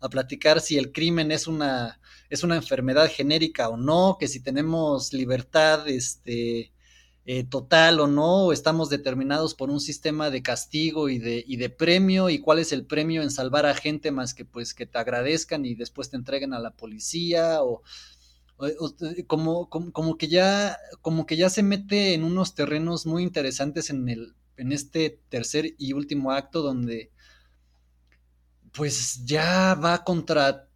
[0.00, 2.00] a platicar si el crimen es una,
[2.30, 6.72] es una enfermedad genérica o no, que si tenemos libertad, este,
[7.30, 11.58] eh, total o no, o estamos determinados por un sistema de castigo y de, y
[11.58, 14.86] de premio, y cuál es el premio en salvar a gente más que pues que
[14.86, 17.82] te agradezcan y después te entreguen a la policía, o,
[18.56, 18.94] o, o
[19.26, 23.90] como, como, como, que ya, como que ya se mete en unos terrenos muy interesantes
[23.90, 27.10] en, el, en este tercer y último acto donde
[28.72, 30.67] pues ya va contra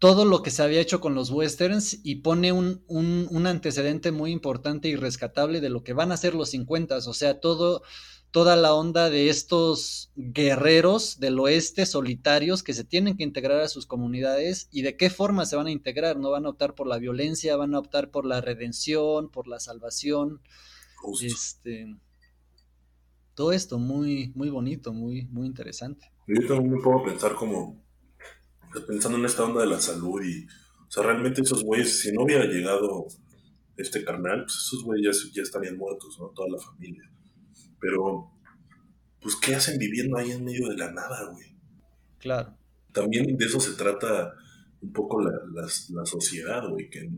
[0.00, 4.12] todo lo que se había hecho con los westerns y pone un, un, un, antecedente
[4.12, 7.82] muy importante y rescatable de lo que van a ser los 50, o sea, todo,
[8.30, 13.68] toda la onda de estos guerreros del oeste solitarios que se tienen que integrar a
[13.68, 16.86] sus comunidades y de qué forma se van a integrar, no van a optar por
[16.86, 20.40] la violencia, van a optar por la redención, por la salvación,
[20.96, 21.26] Justo.
[21.26, 21.94] este
[23.34, 26.10] todo esto muy, muy bonito, muy, muy interesante.
[26.26, 27.82] Yo también me puedo pensar como
[28.86, 32.24] pensando en esta onda de la salud y, o sea, realmente esos güeyes, si no
[32.24, 33.06] hubiera llegado
[33.76, 36.28] este carnal, pues esos güeyes ya, ya, estarían muertos, ¿no?
[36.30, 37.02] Toda la familia.
[37.80, 38.32] Pero,
[39.20, 41.56] pues, ¿qué hacen viviendo ahí en medio de la nada, güey?
[42.18, 42.56] Claro.
[42.92, 44.34] También de eso se trata
[44.80, 47.08] un poco la, la, la sociedad, güey, que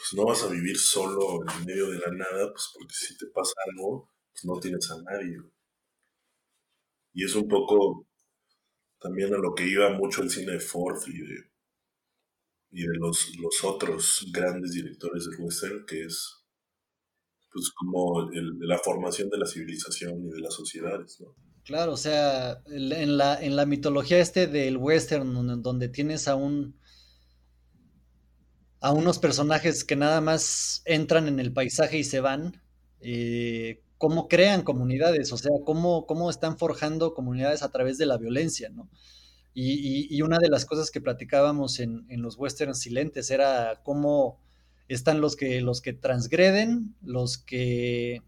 [0.00, 3.26] pues no vas a vivir solo en medio de la nada, pues porque si te
[3.34, 5.52] pasa algo, pues no tienes a nadie, güey.
[7.12, 8.06] Y es un poco
[9.00, 11.36] también a lo que iba mucho el cine de Ford y de,
[12.72, 16.36] y de los, los otros grandes directores del western, que es
[17.52, 18.30] pues como
[18.60, 21.34] la formación de la civilización y de las sociedades, ¿no?
[21.64, 26.34] Claro, o sea, en la, en la mitología este del western, donde, donde tienes a
[26.34, 26.80] un
[28.80, 32.62] a unos personajes que nada más entran en el paisaje y se van,
[33.00, 38.16] eh, cómo crean comunidades, o sea, cómo, cómo están forjando comunidades a través de la
[38.16, 38.88] violencia, ¿no?
[39.52, 43.82] Y, y, y una de las cosas que platicábamos en, en, los westerns silentes era
[43.84, 44.40] cómo
[44.88, 48.22] están los que, los que transgreden, los que,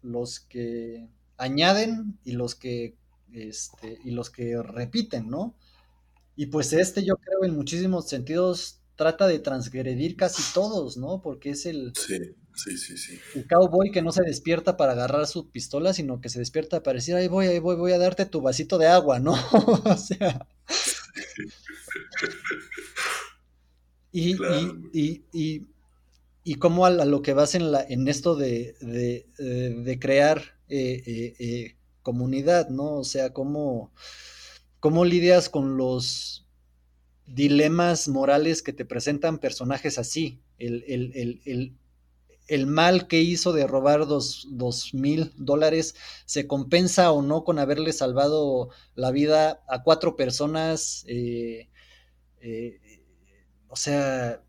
[0.00, 1.08] los que
[1.38, 2.94] añaden y los que,
[3.32, 5.56] este, y los que repiten, ¿no?
[6.36, 11.20] Y pues este yo creo en muchísimos sentidos trata de transgredir casi todos, ¿no?
[11.20, 13.18] Porque es el, sí, sí, sí, sí.
[13.34, 16.96] el cowboy que no se despierta para agarrar su pistola, sino que se despierta para
[16.96, 19.32] decir, ahí voy, ahí voy, voy a darte tu vasito de agua, ¿no?
[19.84, 20.46] o sea.
[24.12, 24.78] y, claro.
[24.92, 25.66] y, y, y,
[26.44, 31.02] y cómo a, lo que vas en, la, en esto de, de, de crear eh,
[31.06, 32.94] eh, eh, comunidad, ¿no?
[32.94, 33.92] O sea, cómo,
[34.80, 36.46] cómo lidias con los
[37.26, 40.40] dilemas morales que te presentan personajes así.
[40.58, 41.76] El, el, el, el
[42.66, 47.92] mal que hizo de robar dos, dos mil dólares se compensa o no con haberle
[47.92, 51.04] salvado la vida a cuatro personas.
[51.08, 51.68] Eh,
[52.40, 52.80] eh,
[53.68, 54.42] o sea.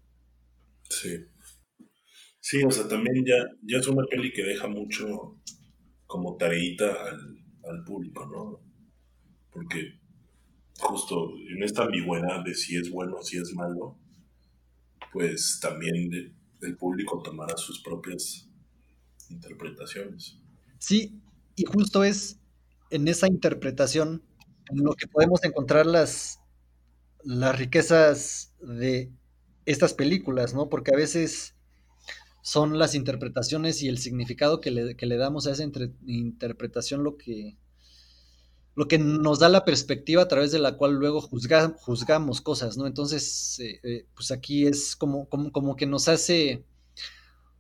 [0.90, 1.26] Sí.
[2.40, 5.42] Sí, o sea, también ya, ya es una peli que deja mucho
[6.06, 7.20] como tareita al,
[7.70, 8.62] al público, ¿no?
[9.52, 10.00] Porque
[10.80, 13.98] justo en esta ambigüedad de si es bueno o si es malo,
[15.12, 18.48] pues también el público tomará sus propias
[19.30, 20.40] interpretaciones.
[20.80, 21.22] Sí,
[21.56, 22.40] y justo es
[22.90, 24.24] en esa interpretación
[24.70, 26.40] en lo que podemos encontrar las,
[27.24, 29.12] las riquezas de
[29.66, 30.70] estas películas, ¿no?
[30.70, 31.56] Porque a veces
[32.42, 35.64] son las interpretaciones y el significado que le, que le damos a esa
[36.06, 37.58] interpretación lo que,
[38.78, 42.78] lo que nos da la perspectiva a través de la cual luego juzga- juzgamos cosas,
[42.78, 42.88] ¿no?
[42.88, 46.64] Entonces, eh, eh, pues aquí es como, como, como que nos hace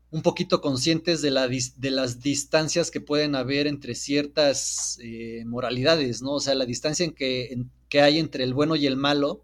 [0.09, 6.21] un poquito conscientes de, la, de las distancias que pueden haber entre ciertas eh, moralidades,
[6.21, 6.33] ¿no?
[6.33, 7.57] O sea, la distancia que,
[7.89, 9.43] que hay entre el bueno y el malo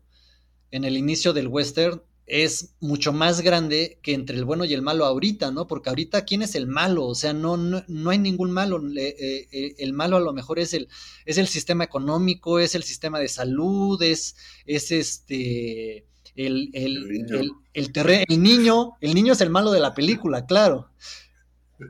[0.72, 4.82] en el inicio del western es mucho más grande que entre el bueno y el
[4.82, 5.68] malo ahorita, ¿no?
[5.68, 7.06] Porque ahorita, ¿quién es el malo?
[7.06, 8.80] O sea, no, no, no hay ningún malo.
[8.80, 10.88] Le- eh, eh, el malo a lo mejor es el,
[11.26, 16.06] es el sistema económico, es el sistema de salud, es, es este,
[16.36, 17.40] el, el, El niño.
[17.74, 20.90] el, niño, el niño es el malo de la película, claro.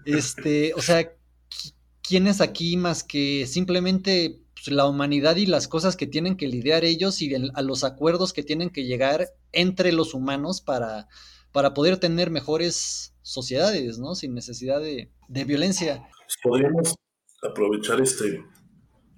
[0.05, 5.67] Este, o sea, qui- ¿quién es aquí más que simplemente pues, la humanidad y las
[5.67, 9.27] cosas que tienen que lidiar ellos y el- a los acuerdos que tienen que llegar
[9.51, 11.07] entre los humanos para,
[11.51, 14.15] para poder tener mejores sociedades, ¿no?
[14.15, 16.07] Sin necesidad de, de violencia.
[16.25, 16.95] Pues podríamos
[17.41, 18.25] aprovechar esta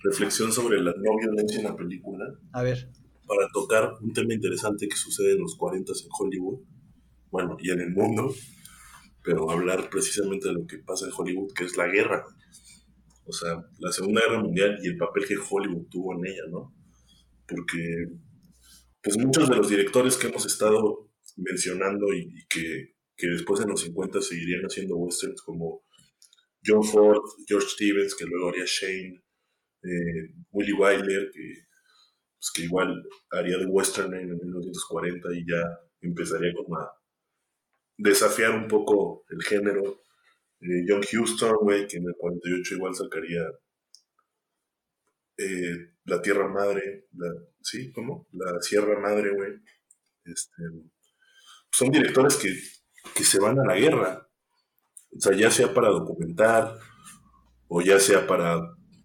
[0.03, 2.89] reflexión sobre la no violencia en la película A ver,
[3.27, 6.59] para tocar un tema interesante que sucede en los 40 en Hollywood,
[7.31, 8.33] bueno, y en el mundo,
[9.23, 12.23] pero hablar precisamente de lo que pasa en Hollywood, que es la guerra.
[13.25, 16.73] O sea, la Segunda Guerra Mundial y el papel que Hollywood tuvo en ella, ¿no?
[17.47, 18.07] Porque,
[19.01, 23.81] pues muchos de los directores que hemos estado mencionando y, que, que después en los
[23.81, 25.83] 50 seguirían haciendo westerns como
[26.65, 29.23] John Ford, George Stevens, que luego haría Shane,
[29.83, 31.65] eh, Willy que,
[32.37, 35.61] pues, que igual haría de western en 1940 y ya
[36.01, 36.91] empezaría como a
[37.97, 40.01] desafiar un poco el género.
[40.61, 43.41] Eh, John Huston, güey, que en el 48 igual sacaría
[45.37, 45.75] eh,
[46.05, 47.05] La Tierra Madre,
[47.61, 47.91] ¿sí?
[47.91, 48.27] ¿Cómo?
[48.31, 49.51] La Sierra Madre, güey.
[50.25, 50.63] Este,
[51.71, 52.49] son directores que,
[53.13, 54.27] que se van a la guerra.
[55.17, 56.77] O sea, ya sea para documentar,
[57.67, 58.61] o ya sea para,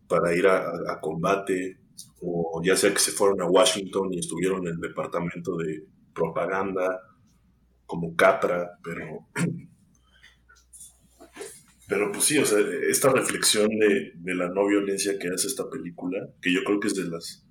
[0.09, 1.81] para ir a, a- a combate,
[2.23, 7.01] o ya sea que se fueron a Washington y estuvieron en el departamento de propaganda,
[7.87, 9.29] como Catra, pero.
[11.91, 15.69] Pero pues sí, o sea, esta reflexión de, de la no violencia que hace esta
[15.69, 17.45] película, que yo creo que es de las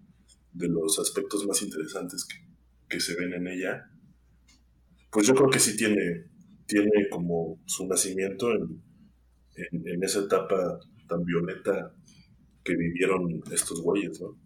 [0.54, 2.38] de los aspectos más interesantes que,
[2.90, 3.92] que se ven en ella,
[5.12, 6.26] pues yo creo que sí tiene,
[6.66, 8.82] tiene como su nacimiento en,
[9.56, 11.94] en, esa etapa tan violenta
[12.64, 14.38] que vivieron estos güeyes, ¿no?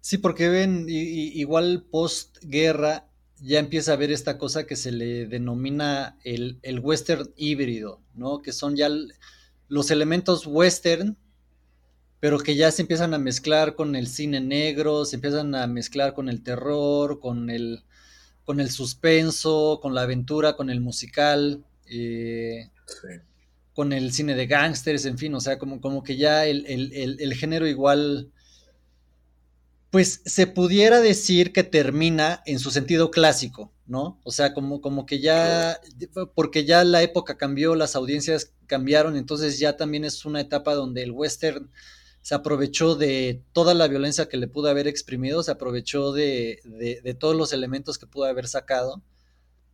[0.00, 3.09] Sí, porque ven, i- igual postguerra
[3.42, 8.42] ya empieza a haber esta cosa que se le denomina el, el western híbrido, ¿no?
[8.42, 8.88] Que son ya
[9.68, 11.16] los elementos western,
[12.20, 16.12] pero que ya se empiezan a mezclar con el cine negro, se empiezan a mezclar
[16.14, 17.82] con el terror, con el,
[18.44, 23.08] con el suspenso, con la aventura, con el musical, eh, Sí.
[23.72, 26.92] con el cine de gángsters, en fin, o sea, como, como que ya el, el-
[26.92, 28.30] el- el género igual,
[29.90, 34.20] pues se pudiera decir que termina en su sentido clásico, ¿no?
[34.24, 35.80] O sea, como, como que ya,
[36.34, 41.02] porque ya la época cambió, las audiencias cambiaron, entonces ya también es una etapa donde
[41.02, 41.70] el western
[42.22, 47.00] se aprovechó de toda la violencia que le pudo haber exprimido, se aprovechó de, de-
[47.02, 49.02] de todos los elementos que pudo haber sacado,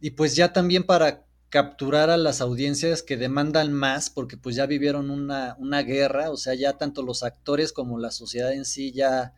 [0.01, 4.67] y pues ya también para capturar a las audiencias que demandan más, porque pues ya
[4.67, 8.93] vivieron una, una guerra, o sea, ya tanto los actores como la sociedad en sí
[8.93, 9.35] ya,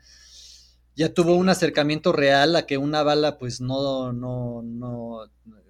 [0.99, 5.11] ya tuvo un acercamiento real a que una bala pues no, no, no,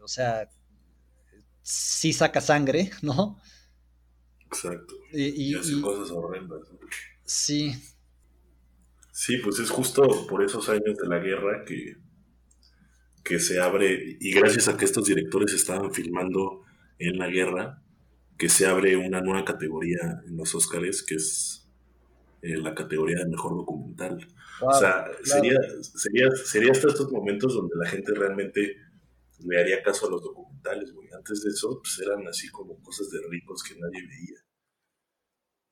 [0.03, 0.49] o sea,
[1.63, 3.39] sí saca sangre, ¿no?
[4.47, 4.95] Exacto.
[5.13, 6.61] Y, y- Y hace y- cosas horrendas.
[6.73, 6.79] ¿no?
[7.25, 7.75] sí,
[9.13, 11.97] Sí, pues es justo por esos años de la guerra que,
[13.25, 16.63] que se abre, y gracias a que estos directores estaban filmando
[17.01, 17.83] en la guerra,
[18.39, 21.58] que se abre una nueva categoría en los Óscares, que es
[22.43, 24.27] eh, la categoría de mejor documental.
[24.61, 25.19] wow, o sea, claro.
[25.23, 28.77] sería, sería, sería hasta estos momentos donde la gente realmente
[29.41, 31.09] le haría caso a los documentales, güey.
[31.13, 34.45] Antes de eso, pues eran así como cosas de ricos que nadie veía.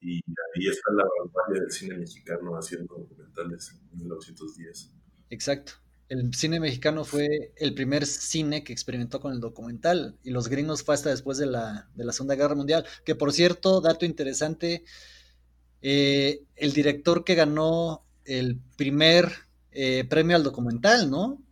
[0.01, 4.93] Y ahí está la vanguardia del cine mexicano haciendo documentales en 1910.
[5.31, 5.73] Exacto.
[6.09, 10.85] El cine mexicano fue el primer cine que experimentó con el documental y los gringos
[10.85, 12.87] fue hasta después de la, de la Segunda Guerra Mundial.
[13.05, 14.85] Que por cierto, dato interesante,
[15.83, 19.33] eh, el director que ganó el primer
[19.73, 21.43] eh, premio al documental, ¿no?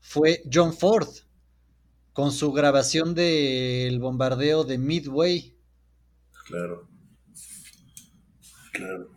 [0.00, 1.08] Fue John Ford,
[2.14, 5.54] con su grabación del bombardeo de Midway.
[6.46, 6.88] Claro.
[8.72, 9.08] Claro.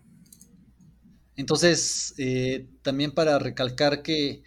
[1.36, 4.42] Entonces, eh, también para recalcar que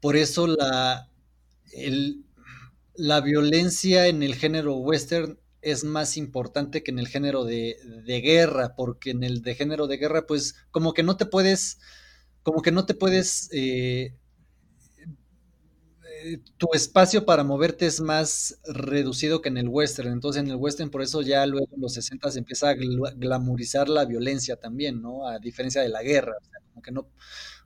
[0.00, 1.10] por eso la,
[1.72, 2.24] el-
[2.96, 8.20] la violencia en el género western es más importante que en el género de, de
[8.20, 11.78] guerra, porque en el de género de guerra, pues como que no te puedes,
[12.42, 14.14] como que no te puedes eh,
[16.24, 20.10] eh, tu espacio para moverte es más reducido que en el western.
[20.12, 23.14] Entonces, en el western, por eso ya luego en los 60 se empieza a gla-
[23.16, 25.26] glamorizar la violencia también, ¿no?
[25.28, 26.34] A diferencia de la guerra.
[26.40, 27.08] O sea, como que no,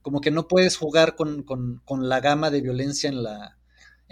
[0.03, 3.59] como que no puedes jugar con, con- con la gama de violencia en la,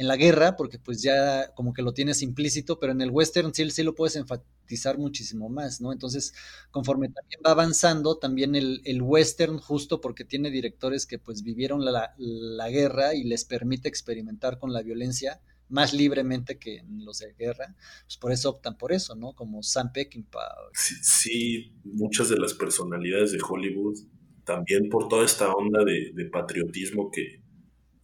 [0.00, 3.52] en la guerra, porque pues ya como que lo tienes implícito, pero en el western
[3.52, 5.92] sí, sí lo puedes enfatizar muchísimo más, ¿no?
[5.92, 6.32] Entonces,
[6.70, 11.84] conforme también va avanzando, también el, el western, justo porque tiene directores que pues vivieron
[11.84, 17.18] la, la guerra y les permite experimentar con la violencia más libremente que en los
[17.18, 19.34] de guerra, pues por eso optan por eso, ¿no?
[19.34, 20.48] Como Sam Peckinpah.
[20.72, 23.98] Sí, sí, muchas de las personalidades de Hollywood,
[24.44, 27.42] también por toda esta onda de, de patriotismo que,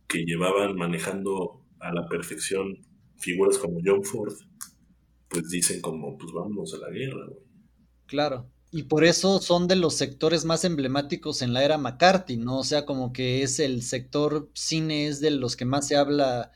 [0.06, 2.78] que llevaban manejando a la perfección
[3.18, 4.34] figuras como John Ford,
[5.28, 7.44] pues dicen como, pues vámonos a la guerra, güey.
[8.06, 8.50] Claro.
[8.70, 12.58] Y por eso son de los sectores más emblemáticos en la era McCarthy, ¿no?
[12.58, 16.52] O sea, como que es el sector cine, es de los que más se habla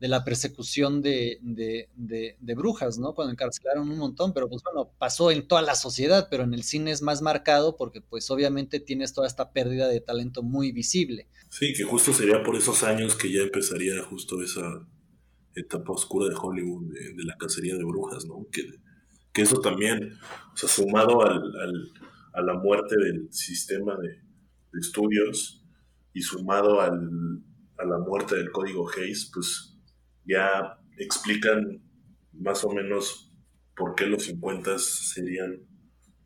[0.00, 3.14] de la persecución de, de, de, de brujas, ¿no?
[3.14, 6.64] Cuando encarcelaron un montón, pero pues bueno, pasó en toda la sociedad, pero en el
[6.64, 11.28] cine es más marcado porque pues obviamente tienes toda esta pérdida de talento muy visible.
[11.50, 14.86] Sí, que justo sería por esos años que ya empezaría justo esa
[15.54, 18.46] etapa oscura de Hollywood, de, la cacería de brujas, ¿no?
[18.52, 18.62] Que,
[19.32, 20.16] que eso también,
[20.54, 21.92] sumado al, al-
[22.32, 25.64] a la muerte del sistema de, de estudios
[26.14, 27.42] y sumado al,
[27.78, 29.76] a la muerte del código Hayes, pues
[30.24, 31.82] ya explican
[32.32, 33.32] más o menos
[33.76, 35.60] por qué los 50 serían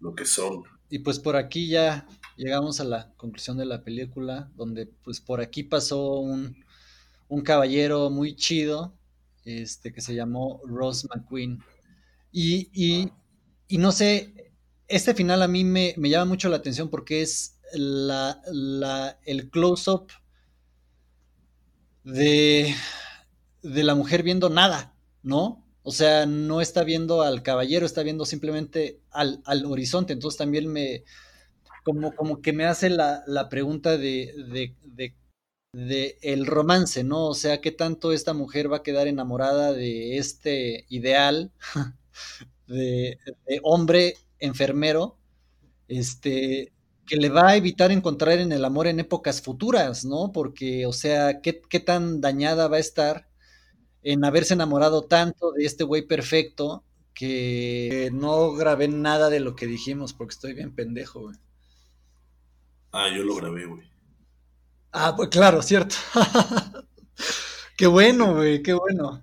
[0.00, 0.62] lo que son.
[0.90, 2.06] Y pues por aquí ya
[2.36, 6.64] llegamos a la conclusión de la película, donde pues por aquí pasó un,
[7.28, 8.94] un caballero muy chido,
[9.44, 11.60] este, que se llamó Ross McQueen.
[12.32, 13.12] Y, y,
[13.68, 14.52] y no sé,
[14.88, 19.50] este final a mí me, me llama mucho la atención porque es la, la, el
[19.50, 20.08] close-up
[22.04, 22.74] de,
[23.62, 25.64] de la mujer viendo nada, ¿no?
[25.82, 30.12] O sea, no está viendo al caballero, está viendo simplemente al, al horizonte.
[30.12, 31.04] Entonces también me,
[31.84, 35.14] como, como que me hace la, la pregunta de, de,
[35.72, 37.26] de, el romance, ¿no?
[37.26, 41.52] O sea, ¿qué tanto esta mujer va a quedar enamorada de este ideal
[42.66, 45.18] de, de hombre enfermero,
[45.88, 46.72] este,
[47.06, 50.32] que le va a evitar encontrar en el amor en épocas futuras, ¿no?
[50.32, 53.28] Porque, o sea, ¿qué, qué tan dañada va a estar
[54.02, 59.66] en haberse enamorado tanto de este güey perfecto que no grabé nada de lo que
[59.66, 61.36] dijimos porque estoy bien pendejo, güey.
[62.96, 63.82] Ah, yo lo grabé, güey.
[64.92, 65.96] Ah, pues claro, cierto.
[67.76, 69.20] qué bueno, güey, qué bueno.